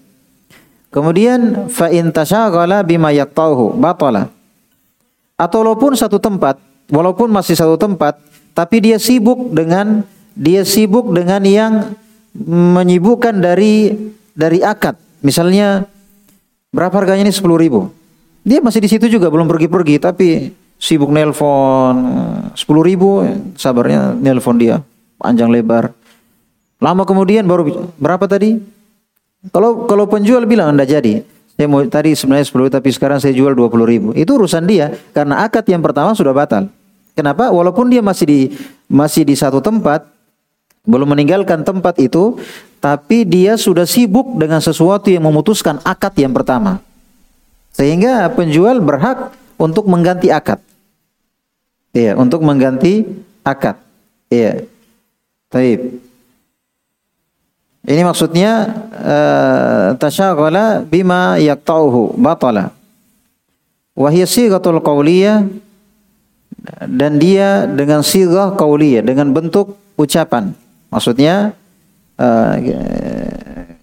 Kemudian 0.89 1.69
fa 1.69 1.93
in 1.93 2.09
tasyaghala 2.09 2.81
bima 2.81 3.13
yaqtahu 3.13 3.77
batala. 3.77 4.33
Atau 5.37 5.61
walaupun 5.61 5.93
satu 5.93 6.17
tempat 6.17 6.57
walaupun 6.91 7.31
masih 7.31 7.55
satu 7.55 7.75
tempat, 7.79 8.19
tapi 8.55 8.83
dia 8.83 8.97
sibuk 8.97 9.51
dengan 9.53 10.03
dia 10.37 10.63
sibuk 10.67 11.11
dengan 11.13 11.41
yang 11.43 11.73
menyibukkan 12.47 13.37
dari 13.37 13.93
dari 14.37 14.61
akad. 14.61 14.95
Misalnya 15.25 15.89
berapa 16.71 16.93
harganya 16.93 17.27
ini 17.27 17.33
sepuluh 17.33 17.57
ribu. 17.57 17.89
Dia 18.47 18.63
masih 18.63 18.79
di 18.79 18.89
situ 18.89 19.11
juga 19.11 19.27
belum 19.27 19.49
pergi-pergi, 19.49 19.95
tapi 19.99 20.53
sibuk 20.79 21.11
nelpon 21.11 21.95
sepuluh 22.53 22.83
ribu, 22.85 23.25
sabarnya 23.59 24.15
nelpon 24.15 24.55
dia 24.55 24.79
panjang 25.19 25.49
lebar. 25.51 25.91
Lama 26.77 27.03
kemudian 27.03 27.43
baru 27.49 27.89
berapa 27.97 28.29
tadi? 28.29 28.61
Kalau 29.49 29.89
kalau 29.89 30.05
penjual 30.05 30.45
bilang 30.45 30.77
anda 30.77 30.85
jadi, 30.85 31.25
saya 31.57 31.65
mau 31.65 31.81
tadi 31.89 32.13
sebenarnya 32.13 32.45
10 32.53 32.69
tapi 32.69 32.89
sekarang 32.93 33.17
saya 33.17 33.33
jual 33.33 33.57
20 33.57 33.81
ribu. 33.89 34.09
Itu 34.13 34.37
urusan 34.37 34.69
dia 34.69 34.93
karena 35.09 35.41
akad 35.41 35.65
yang 35.65 35.81
pertama 35.81 36.13
sudah 36.13 36.29
batal. 36.29 36.69
Kenapa? 37.17 37.49
Walaupun 37.49 37.89
dia 37.89 38.05
masih 38.05 38.25
di 38.29 38.41
masih 38.85 39.25
di 39.25 39.33
satu 39.33 39.57
tempat, 39.57 40.05
belum 40.85 41.17
meninggalkan 41.17 41.65
tempat 41.65 41.97
itu, 41.97 42.37
tapi 42.77 43.25
dia 43.25 43.57
sudah 43.57 43.89
sibuk 43.89 44.37
dengan 44.37 44.61
sesuatu 44.61 45.09
yang 45.09 45.25
memutuskan 45.25 45.81
akad 45.81 46.13
yang 46.13 46.37
pertama. 46.37 46.77
Sehingga 47.73 48.29
penjual 48.37 48.77
berhak 48.85 49.33
untuk 49.57 49.89
mengganti 49.89 50.29
akad. 50.29 50.61
Iya, 51.97 52.13
untuk 52.13 52.45
mengganti 52.45 53.01
akad. 53.41 53.81
Iya. 54.29 54.69
Taib. 55.49 55.97
Ini 57.87 58.01
maksudnya 58.03 58.67
uh, 58.93 59.97
tasyaghala 59.97 60.85
bima 60.85 61.41
yaqta'uhu 61.41 62.13
batala. 62.19 62.75
Wa 63.97 64.13
hiya 64.13 64.29
qawliyah 64.61 65.66
dan 66.87 67.17
dia 67.19 67.63
dengan 67.65 68.03
sirah 68.03 68.55
kauliyah 68.55 69.03
dengan 69.03 69.31
bentuk 69.31 69.79
ucapan. 69.95 70.51
Maksudnya 70.91 71.55
uh, 72.19 72.53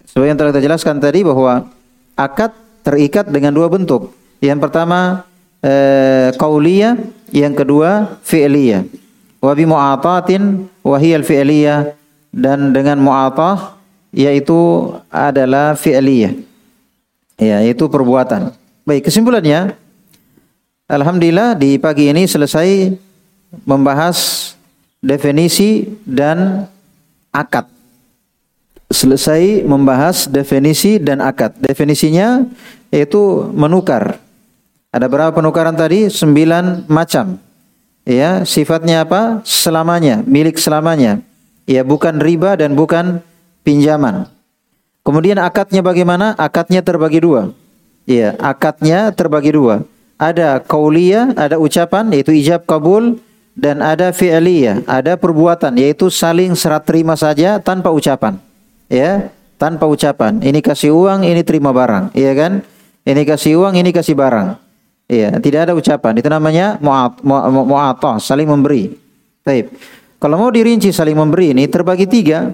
sebagai 0.05 0.29
yang 0.29 0.39
telah 0.39 0.51
kita 0.53 0.63
jelaskan 0.65 1.01
tadi 1.01 1.25
bahwa 1.25 1.69
akad 2.15 2.53
terikat 2.85 3.27
dengan 3.29 3.51
dua 3.51 3.67
bentuk. 3.67 4.13
Yang 4.39 4.59
pertama 4.69 5.25
uh, 5.65 6.29
kauliyah, 6.37 6.97
yang 7.33 7.53
kedua 7.53 8.21
fi'liyah. 8.21 8.85
Wa 9.41 9.53
bi 9.53 9.65
mu'atatin 9.65 10.65
wa 10.81 10.97
hiya 10.97 11.21
fi'liyah 11.21 11.93
dan 12.33 12.73
dengan 12.73 12.97
mu'atah 13.01 13.77
yaitu 14.15 14.91
adalah 15.11 15.75
fi'liyah. 15.75 16.33
Ya, 17.35 17.59
itu 17.67 17.91
perbuatan. 17.91 18.55
Baik, 18.87 19.11
kesimpulannya 19.11 19.75
Alhamdulillah 20.85 21.57
di 21.57 21.81
pagi 21.81 22.13
ini 22.13 22.29
selesai 22.29 22.93
membahas 23.65 24.53
definisi 25.01 25.89
dan 26.05 26.69
akad. 27.33 27.65
Selesai 28.93 29.65
membahas 29.65 30.29
definisi 30.29 31.01
dan 31.01 31.25
akad. 31.25 31.57
Definisinya 31.57 32.45
yaitu 32.93 33.49
menukar. 33.57 34.21
Ada 34.93 35.09
berapa 35.09 35.33
penukaran 35.33 35.73
tadi? 35.73 36.05
Sembilan 36.05 36.85
macam. 36.85 37.41
Ya, 38.05 38.45
sifatnya 38.45 39.09
apa? 39.09 39.41
Selamanya, 39.41 40.21
milik 40.21 40.61
selamanya. 40.61 41.17
Ya, 41.65 41.81
bukan 41.81 42.21
riba 42.21 42.61
dan 42.61 42.77
bukan 42.77 43.25
pinjaman. 43.65 44.29
Kemudian 45.01 45.41
akadnya 45.41 45.81
bagaimana? 45.81 46.37
Akadnya 46.37 46.85
terbagi 46.85 47.25
dua. 47.25 47.57
Ya, 48.05 48.37
akadnya 48.37 49.09
terbagi 49.09 49.49
dua 49.49 49.81
ada 50.15 50.63
kauliyah, 50.63 51.35
ada 51.35 51.59
ucapan 51.59 52.07
yaitu 52.15 52.31
ijab 52.31 52.63
kabul 52.63 53.19
dan 53.55 53.79
ada 53.79 54.11
fi'liyah, 54.11 54.83
ada 54.87 55.15
perbuatan 55.15 55.75
yaitu 55.79 56.11
saling 56.11 56.55
serat 56.55 56.83
terima 56.83 57.15
saja 57.15 57.59
tanpa 57.59 57.91
ucapan. 57.91 58.39
Ya, 58.91 59.31
tanpa 59.57 59.89
ucapan. 59.89 60.39
Ini 60.43 60.59
kasih 60.61 60.93
uang, 60.93 61.25
ini 61.25 61.41
terima 61.41 61.71
barang, 61.73 62.13
iya 62.13 62.31
kan? 62.35 62.61
Ini 63.05 63.21
kasih 63.25 63.59
uang, 63.61 63.73
ini 63.79 63.89
kasih 63.95 64.13
barang. 64.17 64.57
Iya, 65.05 65.37
tidak 65.37 65.69
ada 65.69 65.73
ucapan. 65.77 66.17
Itu 66.17 66.29
namanya 66.33 66.81
mu'at, 66.81 67.21
mu'atah, 67.21 68.17
saling 68.17 68.49
memberi. 68.49 68.97
Baik. 69.45 69.69
Kalau 70.17 70.41
mau 70.41 70.49
dirinci 70.49 70.89
saling 70.89 71.13
memberi 71.13 71.53
ini 71.53 71.69
terbagi 71.69 72.09
tiga. 72.09 72.49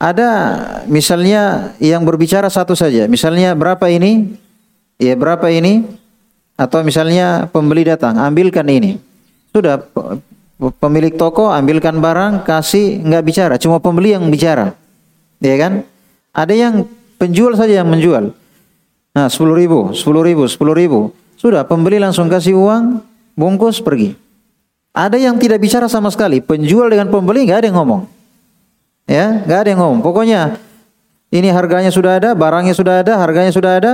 Ada 0.00 0.30
misalnya 0.88 1.74
yang 1.82 2.06
berbicara 2.06 2.46
satu 2.48 2.78
saja. 2.78 3.10
Misalnya 3.10 3.52
berapa 3.52 3.84
ini? 3.90 4.32
Ya 4.96 5.12
berapa 5.18 5.50
ini? 5.50 5.99
Atau 6.60 6.84
misalnya 6.84 7.48
pembeli 7.48 7.88
datang, 7.88 8.20
ambilkan 8.20 8.68
ini. 8.68 9.00
Sudah 9.48 9.80
pemilik 10.76 11.16
toko 11.16 11.48
ambilkan 11.48 11.96
barang, 12.04 12.44
kasih 12.44 13.00
nggak 13.00 13.24
bicara, 13.24 13.54
cuma 13.56 13.80
pembeli 13.80 14.12
yang 14.12 14.28
bicara. 14.28 14.76
Ya 15.40 15.56
kan? 15.56 15.88
Ada 16.36 16.52
yang 16.52 16.74
penjual 17.16 17.56
saja 17.56 17.80
yang 17.80 17.88
menjual. 17.88 18.36
Nah, 19.16 19.26
sepuluh 19.32 19.56
ribu, 19.56 19.96
sepuluh 19.96 20.20
ribu, 20.20 20.44
sepuluh 20.44 20.76
ribu. 20.76 21.00
Sudah, 21.40 21.64
pembeli 21.64 21.96
langsung 21.96 22.28
kasih 22.28 22.52
uang, 22.60 23.00
bungkus, 23.32 23.80
pergi. 23.80 24.12
Ada 24.92 25.16
yang 25.16 25.40
tidak 25.40 25.64
bicara 25.64 25.88
sama 25.88 26.12
sekali. 26.12 26.44
Penjual 26.44 26.92
dengan 26.92 27.08
pembeli 27.08 27.48
nggak 27.48 27.64
ada 27.64 27.66
yang 27.72 27.78
ngomong. 27.80 28.02
Ya, 29.08 29.42
nggak 29.48 29.58
ada 29.64 29.68
yang 29.72 29.80
ngomong. 29.80 30.00
Pokoknya 30.04 30.60
ini 31.32 31.48
harganya 31.48 31.88
sudah 31.88 32.20
ada, 32.20 32.36
barangnya 32.36 32.76
sudah 32.76 33.00
ada, 33.00 33.16
harganya 33.16 33.48
sudah 33.48 33.72
ada. 33.80 33.92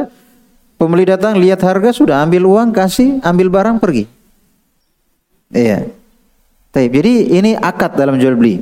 Pembeli 0.77 1.09
datang 1.09 1.41
lihat 1.41 1.65
harga 1.65 1.89
sudah 1.89 2.21
ambil 2.21 2.45
uang 2.45 2.69
kasih 2.77 3.17
ambil 3.25 3.49
barang 3.49 3.81
pergi. 3.81 4.05
Iya. 5.49 5.89
Jadi 6.77 7.33
ini 7.33 7.57
akad 7.57 7.97
dalam 7.97 8.21
jual 8.21 8.37
beli. 8.37 8.61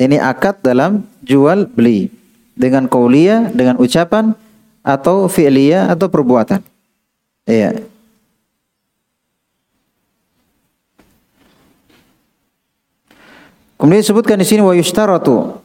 Ini 0.00 0.16
akad 0.16 0.64
dalam 0.64 1.04
jual 1.20 1.68
beli 1.68 2.08
dengan 2.56 2.88
kaulia, 2.88 3.52
dengan 3.52 3.76
ucapan 3.76 4.32
atau 4.80 5.28
fi'liyah 5.28 5.92
atau 5.92 6.08
perbuatan. 6.08 6.64
Iya. 7.44 7.84
Kemudian 13.76 14.00
disebutkan 14.00 14.38
di 14.38 14.46
sini 14.46 14.62
wa 14.62 14.72
yushtaratu 14.72 15.58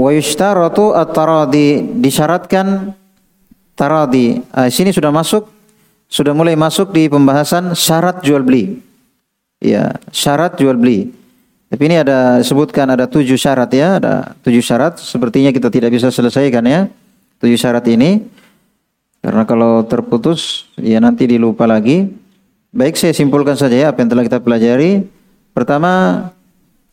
Wa 0.00 0.16
yushtaratu 0.16 0.96
at-taradi 0.96 1.84
disyaratkan 2.00 2.96
taradi. 3.76 4.40
Ah, 4.48 4.72
sini 4.72 4.96
sudah 4.96 5.12
masuk 5.12 5.44
sudah 6.08 6.32
mulai 6.32 6.56
masuk 6.56 6.96
di 6.96 7.04
pembahasan 7.12 7.76
syarat 7.76 8.24
jual 8.24 8.40
beli. 8.40 8.80
Ya, 9.60 9.92
syarat 10.08 10.56
jual 10.56 10.80
beli. 10.80 11.12
Tapi 11.68 11.82
ini 11.84 12.00
ada 12.00 12.40
sebutkan 12.40 12.88
ada 12.88 13.04
tujuh 13.04 13.36
syarat 13.36 13.68
ya, 13.76 14.00
ada 14.00 14.32
tujuh 14.40 14.64
syarat. 14.64 14.96
Sepertinya 14.96 15.52
kita 15.52 15.68
tidak 15.68 15.92
bisa 15.92 16.08
selesaikan 16.08 16.64
ya 16.64 16.88
tujuh 17.36 17.60
syarat 17.60 17.84
ini. 17.92 18.24
Karena 19.20 19.44
kalau 19.44 19.84
terputus 19.84 20.72
ya 20.80 20.96
nanti 20.96 21.28
dilupa 21.28 21.68
lagi. 21.68 22.08
Baik 22.72 22.96
saya 22.96 23.12
simpulkan 23.12 23.58
saja 23.58 23.76
ya 23.76 23.86
apa 23.92 24.00
yang 24.00 24.08
telah 24.08 24.24
kita 24.24 24.40
pelajari. 24.40 25.04
Pertama 25.52 26.24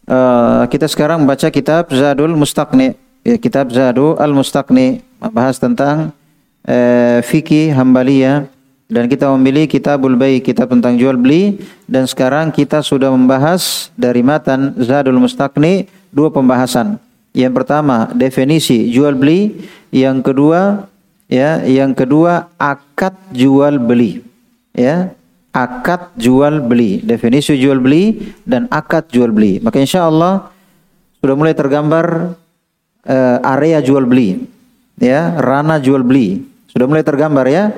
uh, 0.07 0.63
kita 0.71 0.87
sekarang 0.87 1.21
membaca 1.21 1.47
kitab 1.51 1.91
Zadul 1.93 2.33
Mustaqni. 2.33 2.95
Ya, 3.27 3.35
kitab 3.35 3.69
Zadul 3.75 4.15
Al 4.17 4.31
Mustaqni 4.31 5.03
membahas 5.19 5.59
tentang 5.59 6.15
uh, 6.63 7.19
fikih 7.21 7.75
Hambaliyah 7.75 8.47
dan 8.87 9.11
kita 9.11 9.27
memilih 9.35 9.67
kitabul 9.67 10.15
Bay, 10.15 10.39
kitab 10.39 10.71
tentang 10.71 10.95
jual 10.95 11.19
beli 11.19 11.59
dan 11.91 12.07
sekarang 12.07 12.55
kita 12.55 12.79
sudah 12.79 13.11
membahas 13.11 13.91
dari 13.99 14.23
matan 14.23 14.79
Zadul 14.79 15.19
Mustaqni 15.19 15.91
dua 16.15 16.31
pembahasan. 16.31 16.95
Yang 17.35 17.53
pertama 17.61 18.09
definisi 18.15 18.87
jual 18.89 19.13
beli, 19.13 19.67
yang 19.91 20.23
kedua 20.23 20.87
ya, 21.27 21.61
yang 21.67 21.91
kedua 21.91 22.47
akad 22.55 23.13
jual 23.35 23.75
beli. 23.77 24.23
Ya, 24.71 25.11
akad 25.57 26.13
jual 26.13 26.61
beli, 26.61 27.01
definisi 27.01 27.57
jual 27.57 27.81
beli 27.81 28.29
dan 28.45 28.69
akad 28.69 29.09
jual 29.09 29.33
beli. 29.33 29.57
Maka 29.57 29.81
insya 29.81 30.05
Allah 30.05 30.53
sudah 31.17 31.33
mulai 31.33 31.57
tergambar 31.57 32.37
uh, 33.09 33.37
area 33.57 33.81
jual 33.81 34.05
beli, 34.05 34.45
ya, 35.01 35.33
rana 35.41 35.81
jual 35.81 36.05
beli. 36.05 36.45
Sudah 36.69 36.85
mulai 36.85 37.01
tergambar 37.01 37.49
ya. 37.49 37.73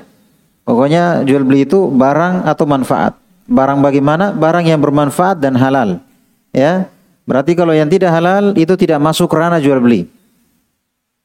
Pokoknya 0.67 1.23
jual 1.23 1.47
beli 1.47 1.63
itu 1.63 1.87
barang 1.87 2.43
atau 2.43 2.67
manfaat. 2.67 3.15
Barang 3.47 3.79
bagaimana? 3.79 4.35
Barang 4.35 4.67
yang 4.67 4.83
bermanfaat 4.83 5.39
dan 5.39 5.55
halal. 5.55 6.03
Ya. 6.51 6.91
Berarti 7.23 7.55
kalau 7.55 7.71
yang 7.71 7.87
tidak 7.87 8.11
halal 8.11 8.53
itu 8.59 8.75
tidak 8.75 8.99
masuk 8.99 9.31
ranah 9.31 9.63
jual 9.63 9.79
beli. 9.79 10.05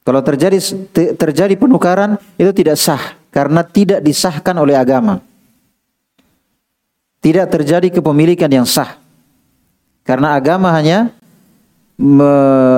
Kalau 0.05 0.21
terjadi 0.21 0.61
terjadi 1.17 1.57
penukaran 1.57 2.21
itu 2.37 2.53
tidak 2.53 2.77
sah 2.77 3.17
karena 3.33 3.65
tidak 3.65 4.05
disahkan 4.05 4.53
oleh 4.61 4.77
agama. 4.77 5.21
Tidak 7.25 7.49
terjadi 7.49 7.89
kepemilikan 7.89 8.53
yang 8.53 8.69
sah. 8.69 9.01
Karena 10.05 10.37
agama 10.37 10.69
hanya 10.77 11.09
me, 11.97 12.33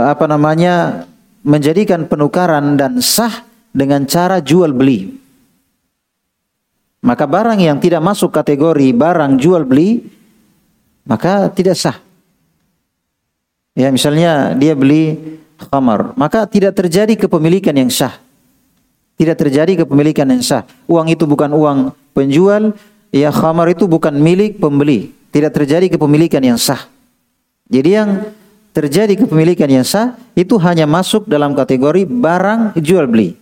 apa 0.07 0.31
namanya 0.31 1.03
menjadikan 1.43 2.07
penukaran 2.07 2.79
dan 2.79 3.03
sah 3.03 3.43
dengan 3.75 4.07
cara 4.07 4.39
jual 4.39 4.71
beli. 4.71 5.19
Maka 7.03 7.27
barang 7.27 7.59
yang 7.59 7.83
tidak 7.83 8.03
masuk 8.07 8.31
kategori 8.31 8.95
barang 8.95 9.39
jual 9.43 9.67
beli 9.67 10.07
maka 11.07 11.47
tidak 11.55 11.79
sah. 11.79 11.97
Ya, 13.79 13.95
misalnya 13.95 14.57
dia 14.59 14.75
beli 14.75 15.39
khamar, 15.71 16.17
maka 16.19 16.45
tidak 16.51 16.75
terjadi 16.75 17.15
kepemilikan 17.15 17.77
yang 17.77 17.89
sah. 17.89 18.19
Tidak 19.17 19.37
terjadi 19.39 19.87
kepemilikan 19.87 20.29
yang 20.29 20.43
sah. 20.43 20.67
Uang 20.91 21.09
itu 21.09 21.25
bukan 21.25 21.55
uang 21.55 21.79
penjual, 22.13 22.75
ya 23.11 23.31
khamar 23.31 23.73
itu 23.73 23.85
bukan 23.87 24.15
milik 24.15 24.59
pembeli. 24.59 25.13
Tidak 25.31 25.53
terjadi 25.53 25.87
kepemilikan 25.93 26.41
yang 26.41 26.57
sah. 26.57 26.89
Jadi 27.69 27.91
yang 27.93 28.09
terjadi 28.73 29.17
kepemilikan 29.21 29.69
yang 29.69 29.85
sah 29.85 30.17
itu 30.33 30.57
hanya 30.61 30.89
masuk 30.89 31.29
dalam 31.29 31.53
kategori 31.53 32.09
barang 32.09 32.79
jual 32.81 33.05
beli. 33.05 33.37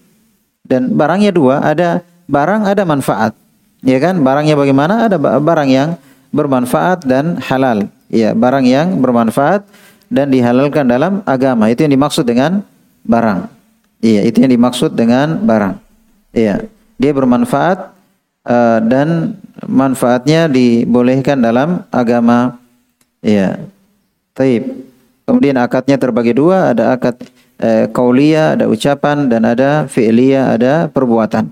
Dan 0.65 0.97
barangnya 0.97 1.31
dua, 1.31 1.61
ada 1.61 2.01
barang 2.27 2.67
ada 2.67 2.83
manfaat. 2.89 3.37
Ya 3.85 4.01
kan? 4.01 4.17
Barangnya 4.25 4.57
bagaimana? 4.57 5.07
Ada 5.07 5.21
barang 5.21 5.69
yang 5.69 6.01
bermanfaat 6.35 7.05
dan 7.05 7.39
halal. 7.39 7.87
Ya, 8.11 8.35
barang 8.35 8.65
yang 8.65 8.99
bermanfaat 8.99 9.69
dan 10.11 10.33
dihalalkan 10.33 10.89
dalam 10.89 11.21
agama. 11.29 11.71
Itu 11.71 11.85
yang 11.87 11.95
dimaksud 11.95 12.25
dengan 12.25 12.65
barang. 13.05 13.47
Iya, 14.03 14.21
itu 14.27 14.43
yang 14.43 14.53
dimaksud 14.57 14.97
dengan 14.99 15.39
barang. 15.45 15.79
Iya, 16.35 16.67
dia 16.99 17.13
bermanfaat 17.15 17.94
uh, 18.45 18.79
dan 18.85 19.37
manfaatnya 19.65 20.47
dibolehkan 20.47 21.41
dalam 21.41 21.85
agama. 21.91 22.61
Iya. 23.25 23.61
Taib. 24.37 24.65
Kemudian 25.25 25.57
akadnya 25.57 25.97
terbagi 25.97 26.37
dua, 26.37 26.77
ada 26.77 26.93
akad 26.93 27.17
eh, 27.57 27.89
kaulia, 27.89 28.53
ada 28.53 28.69
ucapan 28.69 29.25
dan 29.33 29.49
ada 29.49 29.89
fi'liya, 29.89 30.53
ada 30.53 30.93
perbuatan. 30.93 31.49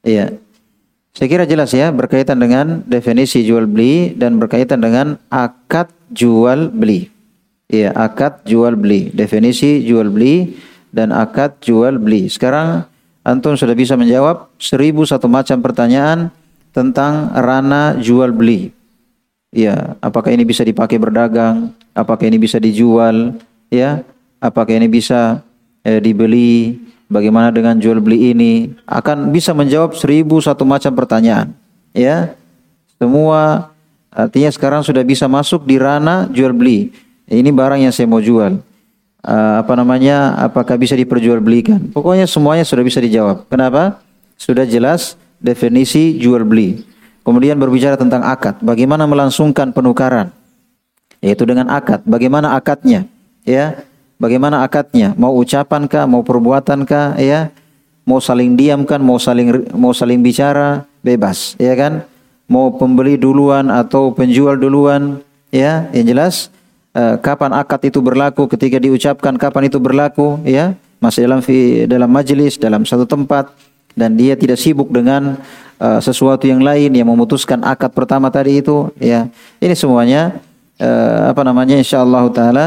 Iya. 0.00 0.32
Saya 1.12 1.28
kira 1.28 1.44
jelas 1.44 1.76
ya 1.76 1.92
berkaitan 1.92 2.40
dengan 2.40 2.80
definisi 2.88 3.44
jual 3.44 3.68
beli 3.68 4.16
dan 4.16 4.40
berkaitan 4.40 4.80
dengan 4.80 5.20
akad 5.28 5.92
jual 6.08 6.72
beli. 6.72 7.12
Iya, 7.68 7.92
akad 7.92 8.48
jual 8.48 8.80
beli. 8.80 9.12
Definisi 9.12 9.84
jual 9.84 10.08
beli 10.08 10.56
dan 10.88 11.12
akad 11.12 11.60
jual 11.60 12.00
beli. 12.00 12.32
Sekarang 12.32 12.88
antum 13.22 13.54
sudah 13.54 13.74
bisa 13.74 13.94
menjawab 13.98 14.50
seribu 14.58 15.06
satu 15.06 15.26
macam 15.26 15.58
pertanyaan 15.62 16.30
tentang 16.70 17.30
rana 17.34 17.98
jual 17.98 18.30
beli. 18.34 18.70
Iya, 19.52 19.98
apakah 20.00 20.32
ini 20.32 20.48
bisa 20.48 20.64
dipakai 20.64 20.96
berdagang? 20.96 21.76
Apakah 21.92 22.24
ini 22.24 22.40
bisa 22.40 22.56
dijual? 22.56 23.36
Ya, 23.68 24.00
apakah 24.40 24.72
ini 24.76 24.88
bisa 24.88 25.44
eh, 25.84 26.00
dibeli? 26.00 26.80
bagaimana 27.12 27.52
dengan 27.52 27.76
jual 27.76 28.00
beli 28.00 28.32
ini 28.32 28.72
akan 28.88 29.28
bisa 29.28 29.52
menjawab 29.52 29.92
seribu 29.92 30.40
satu 30.40 30.64
macam 30.64 30.96
pertanyaan 30.96 31.52
ya 31.92 32.32
semua 32.96 33.68
artinya 34.08 34.48
sekarang 34.48 34.80
sudah 34.80 35.04
bisa 35.04 35.28
masuk 35.28 35.68
di 35.68 35.76
ranah 35.76 36.32
jual 36.32 36.56
beli 36.56 36.88
ini 37.28 37.52
barang 37.52 37.84
yang 37.84 37.92
saya 37.92 38.08
mau 38.08 38.24
jual 38.24 38.56
uh, 39.26 39.62
apa 39.62 39.72
namanya 39.74 40.36
apakah 40.38 40.78
bisa 40.78 40.94
diperjualbelikan? 40.98 41.90
Pokoknya 41.94 42.26
semuanya 42.26 42.66
sudah 42.66 42.84
bisa 42.86 42.98
dijawab. 42.98 43.48
Kenapa? 43.48 44.02
Sudah 44.38 44.66
jelas 44.66 45.18
definisi 45.38 46.18
jual 46.18 46.42
beli. 46.46 46.82
Kemudian 47.22 47.54
berbicara 47.58 47.94
tentang 47.94 48.26
akad. 48.26 48.58
Bagaimana 48.62 49.06
melangsungkan 49.06 49.70
penukaran? 49.70 50.34
Yaitu 51.22 51.46
dengan 51.46 51.70
akad. 51.70 52.02
Bagaimana 52.02 52.58
akadnya? 52.58 53.06
Ya 53.46 53.86
Bagaimana 54.22 54.62
akadnya? 54.62 55.18
Mau 55.18 55.34
ucapan 55.34 55.90
kah, 55.90 56.06
mau 56.06 56.22
perbuatan 56.22 56.86
kah, 56.86 57.18
ya? 57.18 57.50
Mau 58.06 58.22
saling 58.22 58.54
diam 58.54 58.86
kan, 58.86 59.02
mau 59.02 59.18
saling 59.18 59.66
mau 59.74 59.90
saling 59.90 60.22
bicara, 60.22 60.86
bebas, 61.02 61.58
ya 61.58 61.74
kan? 61.74 62.06
Mau 62.46 62.70
pembeli 62.70 63.18
duluan 63.18 63.66
atau 63.66 64.14
penjual 64.14 64.54
duluan, 64.54 65.18
ya? 65.50 65.90
Yang 65.90 66.06
jelas 66.06 66.34
uh, 66.96 67.16
kapan 67.20 67.52
akad 67.56 67.80
itu 67.88 67.98
berlaku, 68.00 68.48
ketika 68.48 68.80
diucapkan 68.80 69.34
kapan 69.36 69.68
itu 69.68 69.78
berlaku, 69.82 70.40
ya? 70.44 70.76
Masih 71.02 71.26
dalam 71.26 71.42
dalam 71.90 72.10
majelis, 72.10 72.54
dalam 72.56 72.86
satu 72.86 73.02
tempat 73.04 73.50
dan 73.92 74.16
dia 74.16 74.38
tidak 74.38 74.56
sibuk 74.56 74.88
dengan 74.88 75.36
uh, 75.82 76.00
sesuatu 76.00 76.48
yang 76.48 76.64
lain 76.64 76.94
yang 76.94 77.08
memutuskan 77.10 77.60
akad 77.66 77.92
pertama 77.92 78.30
tadi 78.32 78.62
itu, 78.62 78.88
ya. 79.02 79.28
Ini 79.58 79.74
semuanya 79.74 80.38
uh, 80.80 81.34
apa 81.34 81.42
namanya 81.42 81.76
insyaallah 81.76 82.24
taala 82.32 82.66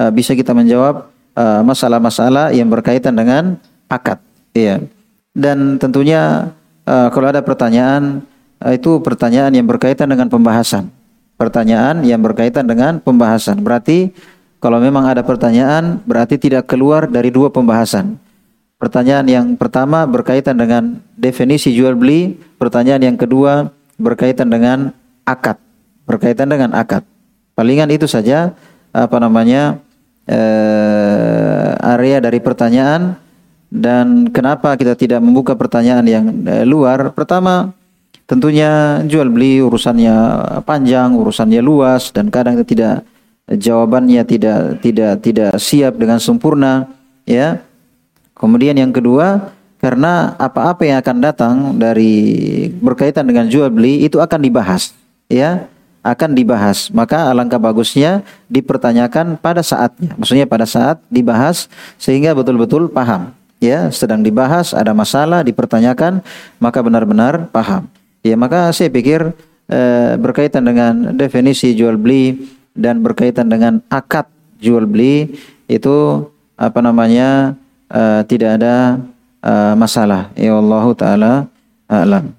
uh, 0.00 0.10
bisa 0.10 0.34
kita 0.34 0.54
menjawab 0.54 1.10
eh, 1.34 1.60
masalah-masalah 1.66 2.50
uh, 2.50 2.54
yang 2.54 2.70
berkaitan 2.70 3.14
dengan 3.14 3.58
akad. 3.90 4.18
Iya. 4.54 4.86
Dan 5.34 5.82
tentunya 5.82 6.54
uh, 6.86 7.08
kalau 7.10 7.26
ada 7.26 7.42
pertanyaan 7.42 8.22
uh, 8.62 8.70
itu 8.70 9.02
pertanyaan 9.02 9.50
yang 9.50 9.66
berkaitan 9.66 10.06
dengan 10.06 10.30
pembahasan. 10.30 10.90
Pertanyaan 11.34 12.06
yang 12.06 12.22
berkaitan 12.22 12.64
dengan 12.64 13.02
pembahasan. 13.02 13.58
Berarti 13.58 14.14
kalau 14.62 14.80
memang 14.80 15.04
ada 15.04 15.20
pertanyaan 15.20 16.00
berarti 16.08 16.40
tidak 16.40 16.70
keluar 16.70 17.04
dari 17.04 17.28
dua 17.28 17.52
pembahasan. 17.52 18.16
Pertanyaan 18.80 19.26
yang 19.28 19.46
pertama 19.60 20.08
berkaitan 20.08 20.56
dengan 20.56 21.04
definisi 21.16 21.72
jual 21.76 21.92
beli, 21.96 22.36
pertanyaan 22.56 23.12
yang 23.12 23.16
kedua 23.20 23.68
berkaitan 24.00 24.48
dengan 24.48 24.92
akad, 25.28 25.60
berkaitan 26.08 26.48
dengan 26.48 26.72
akad. 26.72 27.04
Palingan 27.54 27.92
itu 27.92 28.08
saja 28.08 28.56
apa 28.94 29.16
namanya 29.18 29.78
uh, 30.26 31.70
area 31.96 32.18
dari 32.24 32.40
pertanyaan 32.40 33.20
dan 33.68 34.30
kenapa 34.30 34.74
kita 34.78 34.94
tidak 34.94 35.20
membuka 35.20 35.54
pertanyaan 35.58 36.06
yang 36.06 36.24
uh, 36.46 36.64
luar? 36.66 37.10
Pertama, 37.12 37.74
tentunya 38.24 39.00
jual 39.04 39.28
beli 39.28 39.60
urusannya 39.60 40.14
panjang, 40.64 41.12
urusannya 41.12 41.60
luas 41.60 42.12
dan 42.12 42.28
kadang 42.32 42.60
tidak 42.64 43.04
jawabannya 43.48 44.24
tidak 44.24 44.80
tidak 44.80 45.12
tidak 45.20 45.52
siap 45.60 45.96
dengan 45.96 46.20
sempurna, 46.20 46.88
ya. 47.28 47.60
Kemudian 48.34 48.74
yang 48.74 48.90
kedua, 48.90 49.54
karena 49.78 50.34
apa-apa 50.40 50.82
yang 50.82 50.98
akan 50.98 51.16
datang 51.22 51.54
dari 51.78 52.66
berkaitan 52.82 53.24
dengan 53.28 53.46
jual 53.46 53.70
beli 53.70 54.02
itu 54.02 54.18
akan 54.18 54.40
dibahas, 54.42 54.90
ya 55.30 55.70
akan 56.04 56.36
dibahas. 56.36 56.92
Maka 56.92 57.32
alangkah 57.32 57.56
bagusnya 57.56 58.20
dipertanyakan 58.52 59.40
pada 59.40 59.64
saatnya. 59.64 60.12
Maksudnya 60.20 60.44
pada 60.44 60.68
saat 60.68 61.00
dibahas 61.08 61.72
sehingga 61.96 62.36
betul-betul 62.36 62.92
paham. 62.92 63.32
Ya, 63.64 63.88
sedang 63.88 64.20
dibahas 64.20 64.76
ada 64.76 64.92
masalah 64.92 65.40
dipertanyakan 65.40 66.20
maka 66.60 66.84
benar-benar 66.84 67.48
paham. 67.48 67.88
Ya, 68.24 68.40
maka 68.40 68.72
saya 68.72 68.88
pikir 68.88 69.36
eh, 69.68 70.12
berkaitan 70.16 70.64
dengan 70.64 71.12
definisi 71.12 71.76
jual 71.76 72.00
beli 72.00 72.40
dan 72.72 73.04
berkaitan 73.04 73.52
dengan 73.52 73.84
akad 73.92 74.26
jual 74.58 74.88
beli 74.88 75.36
itu 75.68 76.24
apa 76.56 76.80
namanya 76.80 77.52
eh, 77.92 78.24
tidak 78.24 78.56
ada 78.56 78.96
eh, 79.44 79.74
masalah. 79.76 80.32
Ya 80.40 80.56
Allah 80.56 80.84
taala 80.96 81.32
alam. 81.84 82.32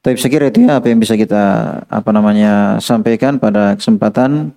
Tapi 0.00 0.16
saya 0.16 0.32
kira 0.32 0.48
itu 0.48 0.64
ya 0.64 0.80
apa 0.80 0.88
yang 0.88 0.96
bisa 0.96 1.12
kita 1.12 1.44
apa 1.84 2.10
namanya 2.12 2.80
sampaikan 2.80 3.36
pada 3.36 3.76
kesempatan 3.76 4.48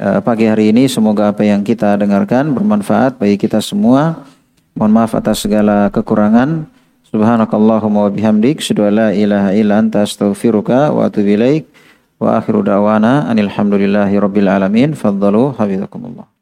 uh, 0.00 0.24
pagi 0.24 0.48
hari 0.48 0.72
ini. 0.72 0.88
Semoga 0.88 1.36
apa 1.36 1.44
yang 1.44 1.60
kita 1.60 2.00
dengarkan 2.00 2.56
bermanfaat 2.56 3.20
bagi 3.20 3.36
kita 3.36 3.60
semua. 3.60 4.24
Mohon 4.72 4.92
maaf 4.96 5.12
atas 5.12 5.44
segala 5.44 5.92
kekurangan. 5.92 6.64
Subhanakallahumma 7.06 8.02
wa 8.02 8.10
bihamdik. 8.10 8.58
la 8.90 9.14
ilaha 9.14 9.54
illa 9.54 9.78
anta 9.78 10.02
astaghfiruka 10.02 10.90
wa 10.90 11.06
atubu 11.06 11.38
ilaik. 11.38 11.70
Wa 12.18 12.38
akhiru 12.42 12.66
da'wana 12.66 13.30
anilhamdulillahi 13.30 14.18
rabbil 14.18 14.48
alamin. 14.48 14.94
Faddalu 14.94 15.54
hafizakumullah. 15.54 16.35